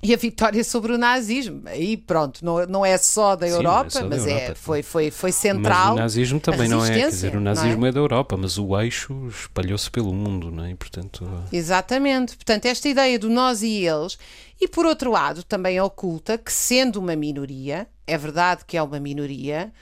E 0.00 0.14
a 0.14 0.16
vitória 0.16 0.62
sobre 0.62 0.92
o 0.92 0.98
nazismo. 0.98 1.62
E 1.74 1.96
pronto, 1.96 2.44
não, 2.44 2.64
não 2.66 2.86
é 2.86 2.96
só 2.96 3.34
da 3.34 3.48
Europa, 3.48 3.90
Sim, 3.90 3.98
é 3.98 4.00
só 4.02 4.08
mas 4.08 4.24
da 4.24 4.30
Europa. 4.30 4.52
É, 4.52 4.54
foi, 4.54 4.82
foi, 4.82 5.10
foi 5.10 5.32
central. 5.32 5.88
Mas 5.88 5.94
o 5.94 5.98
nazismo 5.98 6.40
também 6.40 6.68
não 6.68 6.84
é. 6.84 6.94
Quer 6.94 7.08
dizer, 7.08 7.34
o 7.34 7.40
nazismo 7.40 7.84
é? 7.84 7.88
é? 7.88 7.92
da 7.92 7.98
Europa, 7.98 8.36
mas 8.36 8.58
o 8.58 8.78
eixo 8.80 9.26
espalhou-se 9.28 9.90
pelo 9.90 10.14
mundo, 10.14 10.52
não 10.52 10.64
é? 10.64 10.70
E, 10.70 10.74
portanto... 10.76 11.28
Exatamente. 11.52 12.36
Portanto, 12.36 12.66
esta 12.66 12.88
ideia 12.88 13.18
do 13.18 13.28
nós 13.28 13.62
e 13.62 13.84
eles. 13.84 14.16
E 14.60 14.68
por 14.68 14.86
outro 14.86 15.10
lado, 15.10 15.42
também 15.42 15.80
oculta 15.80 16.38
que, 16.38 16.52
sendo 16.52 17.00
uma 17.00 17.16
minoria, 17.16 17.88
é 18.06 18.16
verdade 18.16 18.64
que 18.64 18.76
é 18.76 18.82
uma 18.82 19.00
minoria, 19.00 19.72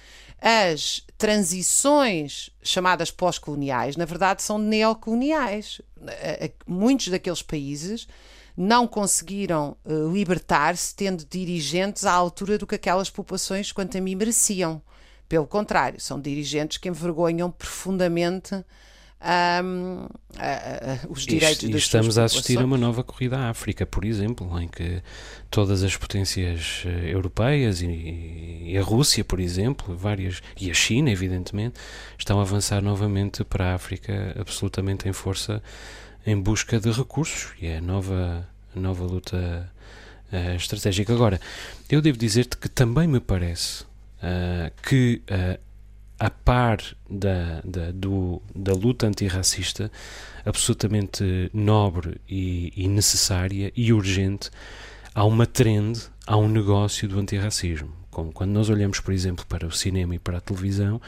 as 0.40 1.03
transições 1.16 2.51
chamadas 2.62 3.11
pós-coloniais, 3.11 3.96
na 3.96 4.05
verdade, 4.05 4.42
são 4.42 4.59
neocoloniais. 4.59 5.81
Muitos 6.66 7.09
daqueles 7.09 7.42
países 7.42 8.07
não 8.57 8.87
conseguiram 8.87 9.77
uh, 9.85 10.11
libertar-se 10.11 10.94
tendo 10.94 11.25
dirigentes 11.25 12.07
à 12.07 12.12
altura 12.12 12.57
do 12.57 12.66
que 12.66 12.75
aquelas 12.75 13.11
populações, 13.11 13.70
quanto 13.70 13.99
a 13.99 14.01
mim, 14.01 14.14
mereciam. 14.14 14.81
Pelo 15.29 15.46
contrário, 15.46 16.01
são 16.01 16.20
dirigentes 16.20 16.79
que 16.79 16.88
envergonham 16.88 17.51
profundamente 17.51 18.64
um, 19.23 20.05
uh, 20.05 20.09
uh, 20.09 21.13
os 21.13 21.25
direitos 21.25 21.63
e, 21.63 21.73
e 21.73 21.77
estamos 21.77 22.19
a 22.19 22.25
assistir 22.25 22.59
a 22.59 22.65
uma 22.65 22.77
nova 22.77 23.03
corrida 23.03 23.39
à 23.39 23.49
África, 23.49 23.87
por 23.87 24.05
exemplo, 24.05 24.61
em 24.61 24.69
que 24.69 25.03
todas 25.51 25.83
as 25.83 25.97
potências 25.97 26.85
uh, 26.85 26.89
europeias 26.89 27.81
e, 27.81 27.87
e, 28.67 28.79
a 28.79 28.83
Rússia, 28.83 29.25
por 29.25 29.41
exemplo, 29.41 29.97
várias 29.97 30.43
e 30.61 30.71
a 30.71 30.75
China, 30.75 31.11
evidentemente, 31.11 31.81
estão 32.19 32.39
a 32.39 32.43
avançar 32.43 32.83
novamente 32.83 33.43
para 33.45 33.73
a 33.73 33.75
África 33.75 34.35
absolutamente 34.39 35.09
em 35.09 35.13
força 35.13 35.63
em 36.27 36.39
busca 36.39 36.79
de 36.79 36.91
recursos 36.91 37.53
e 37.61 37.67
é 37.67 37.79
a 37.79 37.81
nova, 37.81 38.47
a 38.75 38.81
nova 38.81 39.05
luta 39.05 39.73
uh, 40.33 40.57
estratégica. 40.57 41.13
Agora, 41.13 41.41
eu 41.89 42.03
devo 42.03 42.19
dizer-te 42.19 42.57
que 42.57 42.69
também 42.69 43.07
me 43.09 43.21
parece 43.21 43.85
uh, 43.85 44.71
que 44.83 45.23
a 46.19 46.31
par 46.31 46.79
da, 47.09 47.61
da, 47.65 47.93
do, 47.93 48.41
da 48.55 48.73
luta 48.73 49.07
antirracista, 49.07 49.91
absolutamente 50.45 51.51
nobre 51.53 52.21
e, 52.29 52.73
e, 52.77 52.89
necessária 52.89 53.71
e 53.77 53.93
urgente, 53.93 54.51
há 55.15 55.25
uma 55.25 55.47
trend, 55.47 56.01
há 56.27 56.37
um 56.37 56.49
negócio 56.49 57.09
do 57.09 57.19
antirracismo. 57.19 57.93
Como 58.11 58.33
quando 58.33 58.53
nós 58.53 58.71
olhamos, 58.71 58.99
por 58.99 59.13
exemplo, 59.13 59.45
para 59.47 59.67
o 59.67 59.73
cinema 59.73 60.15
e 60.15 60.19
para 60.19 60.39
a 60.39 60.41
televisão, 60.41 61.01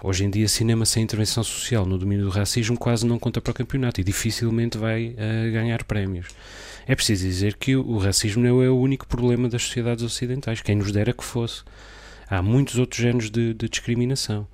hoje 0.00 0.24
em 0.24 0.30
dia, 0.30 0.46
cinema 0.46 0.86
sem 0.86 1.02
intervenção 1.02 1.42
social 1.42 1.84
no 1.84 1.98
domínio 1.98 2.26
do 2.26 2.30
racismo 2.30 2.78
quase 2.78 3.04
não 3.04 3.18
conta 3.18 3.40
para 3.40 3.50
o 3.50 3.54
campeonato 3.54 4.00
e 4.00 4.04
dificilmente 4.04 4.78
vai 4.78 5.08
uh, 5.08 5.52
ganhar 5.52 5.82
prémios. 5.82 6.28
É 6.86 6.94
preciso 6.94 7.26
dizer 7.26 7.56
que 7.56 7.74
o, 7.74 7.84
o 7.84 7.98
racismo 7.98 8.44
não 8.44 8.62
é 8.62 8.70
o 8.70 8.78
único 8.78 9.08
problema 9.08 9.48
das 9.48 9.64
sociedades 9.64 10.04
ocidentais, 10.04 10.60
quem 10.60 10.76
nos 10.76 10.92
dera 10.92 11.12
que 11.12 11.24
fosse 11.24 11.64
há 12.28 12.42
muitos 12.42 12.78
outros 12.78 13.00
géneros 13.00 13.30
de, 13.30 13.54
de 13.54 13.68
discriminação. 13.68 14.46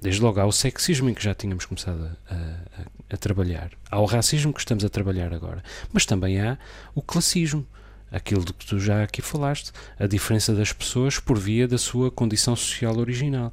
Desde 0.00 0.22
logo 0.22 0.40
há 0.40 0.46
o 0.46 0.52
sexismo 0.52 1.10
em 1.10 1.14
que 1.14 1.24
já 1.24 1.34
tínhamos 1.34 1.66
começado 1.66 2.16
a, 2.30 2.34
a, 2.34 3.14
a, 3.14 3.16
trabalhar, 3.16 3.70
há 3.90 3.98
o 3.98 4.04
racismo 4.04 4.52
que 4.52 4.60
estamos 4.60 4.84
a 4.84 4.88
trabalhar 4.88 5.34
agora, 5.34 5.62
mas 5.92 6.06
também 6.06 6.40
há 6.40 6.56
o 6.94 7.02
classismo, 7.02 7.66
aquilo 8.10 8.44
de 8.44 8.52
que 8.52 8.64
tu 8.64 8.78
já 8.78 9.02
aqui 9.02 9.20
falaste, 9.20 9.72
a 9.98 10.06
diferença 10.06 10.54
das 10.54 10.72
pessoas 10.72 11.18
por 11.18 11.36
via 11.36 11.66
da 11.66 11.76
sua 11.76 12.12
condição 12.12 12.54
social 12.54 12.96
original. 12.96 13.52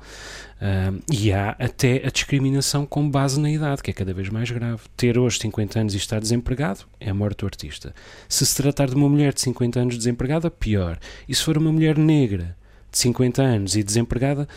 Uh, 0.55 1.01
e 1.11 1.33
há 1.33 1.55
até 1.59 2.05
a 2.05 2.11
discriminação 2.11 2.85
com 2.85 3.09
base 3.09 3.39
na 3.39 3.49
idade, 3.49 3.81
que 3.81 3.89
é 3.89 3.93
cada 3.93 4.13
vez 4.13 4.29
mais 4.29 4.49
grave. 4.51 4.81
Ter 4.95 5.17
hoje 5.17 5.39
50 5.39 5.79
anos 5.79 5.93
e 5.95 5.97
estar 5.97 6.19
desempregado 6.19 6.81
é 6.99 7.09
a 7.09 7.13
morte 7.13 7.39
do 7.39 7.47
artista. 7.47 7.93
Se 8.29 8.45
se 8.45 8.55
tratar 8.55 8.87
de 8.87 8.95
uma 8.95 9.09
mulher 9.09 9.33
de 9.33 9.41
50 9.41 9.79
anos 9.79 9.97
desempregada, 9.97 10.49
pior. 10.51 10.99
E 11.27 11.33
se 11.33 11.43
for 11.43 11.57
uma 11.57 11.71
mulher 11.71 11.97
negra 11.97 12.55
de 12.95 12.99
50 12.99 13.41
anos 13.43 13.75
e 13.75 13.83
desempregada, 13.83 14.47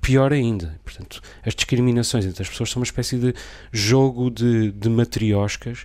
pior 0.00 0.32
ainda. 0.32 0.80
Portanto, 0.82 1.20
as 1.44 1.54
discriminações 1.54 2.24
entre 2.24 2.42
as 2.42 2.48
pessoas 2.48 2.70
são 2.70 2.80
uma 2.80 2.84
espécie 2.84 3.18
de 3.18 3.34
jogo 3.70 4.30
de, 4.30 4.72
de 4.72 4.88
matrioscas 4.88 5.84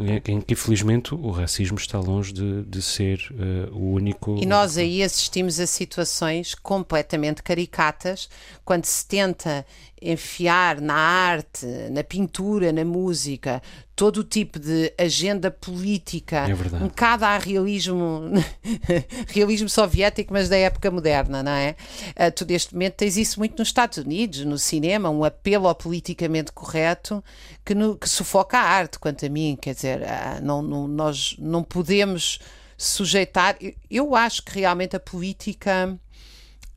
em 0.00 0.40
que 0.40 0.52
infelizmente 0.52 1.14
o 1.14 1.30
racismo 1.30 1.76
está 1.76 1.98
longe 1.98 2.32
de, 2.32 2.62
de 2.62 2.80
ser 2.80 3.18
uh, 3.32 3.74
o 3.74 3.92
único. 3.94 4.38
E 4.40 4.46
nós 4.46 4.78
aí 4.78 5.02
assistimos 5.02 5.58
a 5.58 5.66
situações 5.66 6.54
completamente 6.54 7.42
caricatas 7.42 8.28
quando 8.64 8.84
se 8.84 9.04
tenta 9.06 9.66
enfiar 10.00 10.80
na 10.80 10.94
arte, 10.94 11.66
na 11.90 12.02
pintura, 12.04 12.72
na 12.72 12.84
música, 12.84 13.62
todo 13.94 14.18
o 14.18 14.24
tipo 14.24 14.58
de 14.58 14.92
agenda 14.96 15.50
política, 15.50 16.46
é 16.48 16.54
um 16.76 16.88
bocado 16.88 17.24
a 17.24 17.36
realismo, 17.36 18.22
realismo 19.28 19.68
soviético, 19.68 20.32
mas 20.32 20.48
da 20.48 20.56
época 20.56 20.90
moderna, 20.90 21.42
não 21.42 21.52
é? 21.52 21.74
Uh, 22.10 22.30
tu 22.32 22.46
neste 22.46 22.74
momento 22.74 22.94
tens 22.94 23.16
isso 23.16 23.40
muito 23.40 23.58
nos 23.58 23.68
Estados 23.68 23.98
Unidos, 23.98 24.44
no 24.44 24.56
cinema, 24.56 25.10
um 25.10 25.24
apelo 25.24 25.66
ao 25.66 25.74
politicamente 25.74 26.52
correto 26.52 27.22
que, 27.64 27.74
no, 27.74 27.96
que 27.96 28.08
sufoca 28.08 28.58
a 28.58 28.62
arte, 28.62 28.98
quanto 28.98 29.26
a 29.26 29.28
mim, 29.28 29.58
quer 29.60 29.74
dizer, 29.74 30.00
uh, 30.00 30.44
não, 30.44 30.62
não, 30.62 30.86
nós 30.86 31.34
não 31.38 31.62
podemos 31.62 32.38
sujeitar, 32.76 33.56
eu 33.90 34.14
acho 34.14 34.44
que 34.44 34.60
realmente 34.60 34.94
a 34.94 35.00
política 35.00 35.98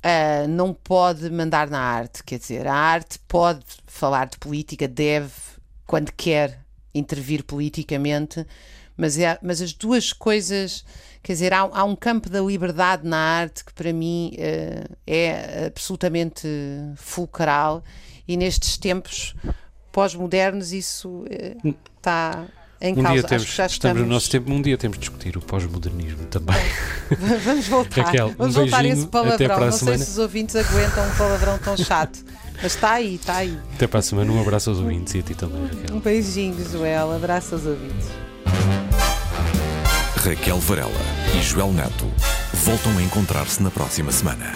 uh, 0.03 0.47
não 0.47 0.73
pode 0.73 1.29
mandar 1.29 1.69
na 1.69 1.79
arte. 1.79 2.23
Quer 2.23 2.39
dizer, 2.39 2.67
a 2.67 2.73
arte 2.73 3.19
pode 3.27 3.63
falar 3.85 4.25
de 4.27 4.37
política, 4.37 4.87
deve, 4.87 5.31
quando 5.85 6.11
quer, 6.11 6.59
intervir 6.93 7.43
politicamente, 7.43 8.45
mas, 8.97 9.17
é, 9.17 9.37
mas 9.41 9.61
as 9.61 9.73
duas 9.73 10.11
coisas. 10.11 10.83
Quer 11.23 11.33
dizer, 11.33 11.53
há, 11.53 11.59
há, 11.59 11.83
um 11.83 11.95
campo 11.95 12.29
da 12.29 12.41
liberdade 12.41 13.07
na 13.07 13.17
arte 13.17 13.63
que 13.63 13.73
para 13.73 13.93
mim 13.93 14.33
uh, 14.35 14.95
é 15.05 15.67
absolutamente 15.67 16.47
fulcral 16.95 17.83
e 18.27 18.35
nestes 18.35 18.75
tempos 18.75 19.35
pós-modernos 19.91 20.73
isso 20.73 21.23
está. 21.95 22.47
Uh, 22.47 22.60
em 22.81 22.93
um 22.93 23.03
causa. 23.03 23.19
Dia 23.19 23.23
temos, 23.23 23.47
estamos... 23.47 23.71
estamos... 23.71 24.01
no 24.01 24.07
nosso 24.07 24.29
tempo, 24.29 24.51
um 24.51 24.61
dia 24.61 24.77
temos 24.77 24.97
de 24.97 25.01
discutir 25.01 25.37
o 25.37 25.41
pós-modernismo 25.41 26.25
também. 26.25 26.55
Vamos 27.45 27.67
voltar. 27.67 28.05
Raquel, 28.05 28.27
um 28.27 28.35
Vamos 28.35 28.55
voltar 28.55 28.79
a 28.79 28.87
esse 28.87 29.07
palavrão. 29.07 29.57
Não 29.57 29.71
sei 29.71 29.97
se 29.97 30.11
os 30.11 30.17
ouvintes 30.17 30.55
aguentam 30.55 31.07
um 31.07 31.15
palavrão 31.15 31.57
tão 31.59 31.77
chato. 31.77 32.19
Mas 32.55 32.75
está 32.75 32.93
aí, 32.93 33.15
está 33.15 33.37
aí. 33.37 33.57
Até 33.75 33.87
para 33.87 33.99
a 33.99 34.03
semana. 34.03 34.31
Um 34.31 34.41
abraço 34.41 34.69
aos 34.69 34.79
ouvintes 34.79 35.13
e 35.15 35.19
a 35.19 35.21
ti 35.21 35.33
também, 35.33 35.63
Raquel. 35.63 35.95
Um 35.95 35.99
beijinho, 35.99 36.55
Joel. 36.69 37.11
Abraço 37.11 37.55
aos 37.55 37.65
ouvintes. 37.65 38.07
Raquel 40.17 40.59
Varela 40.59 40.91
e 41.35 41.41
Joel 41.41 41.73
Neto 41.73 42.05
voltam 42.53 42.95
a 42.97 43.01
encontrar-se 43.01 43.61
na 43.63 43.71
próxima 43.71 44.11
semana. 44.11 44.53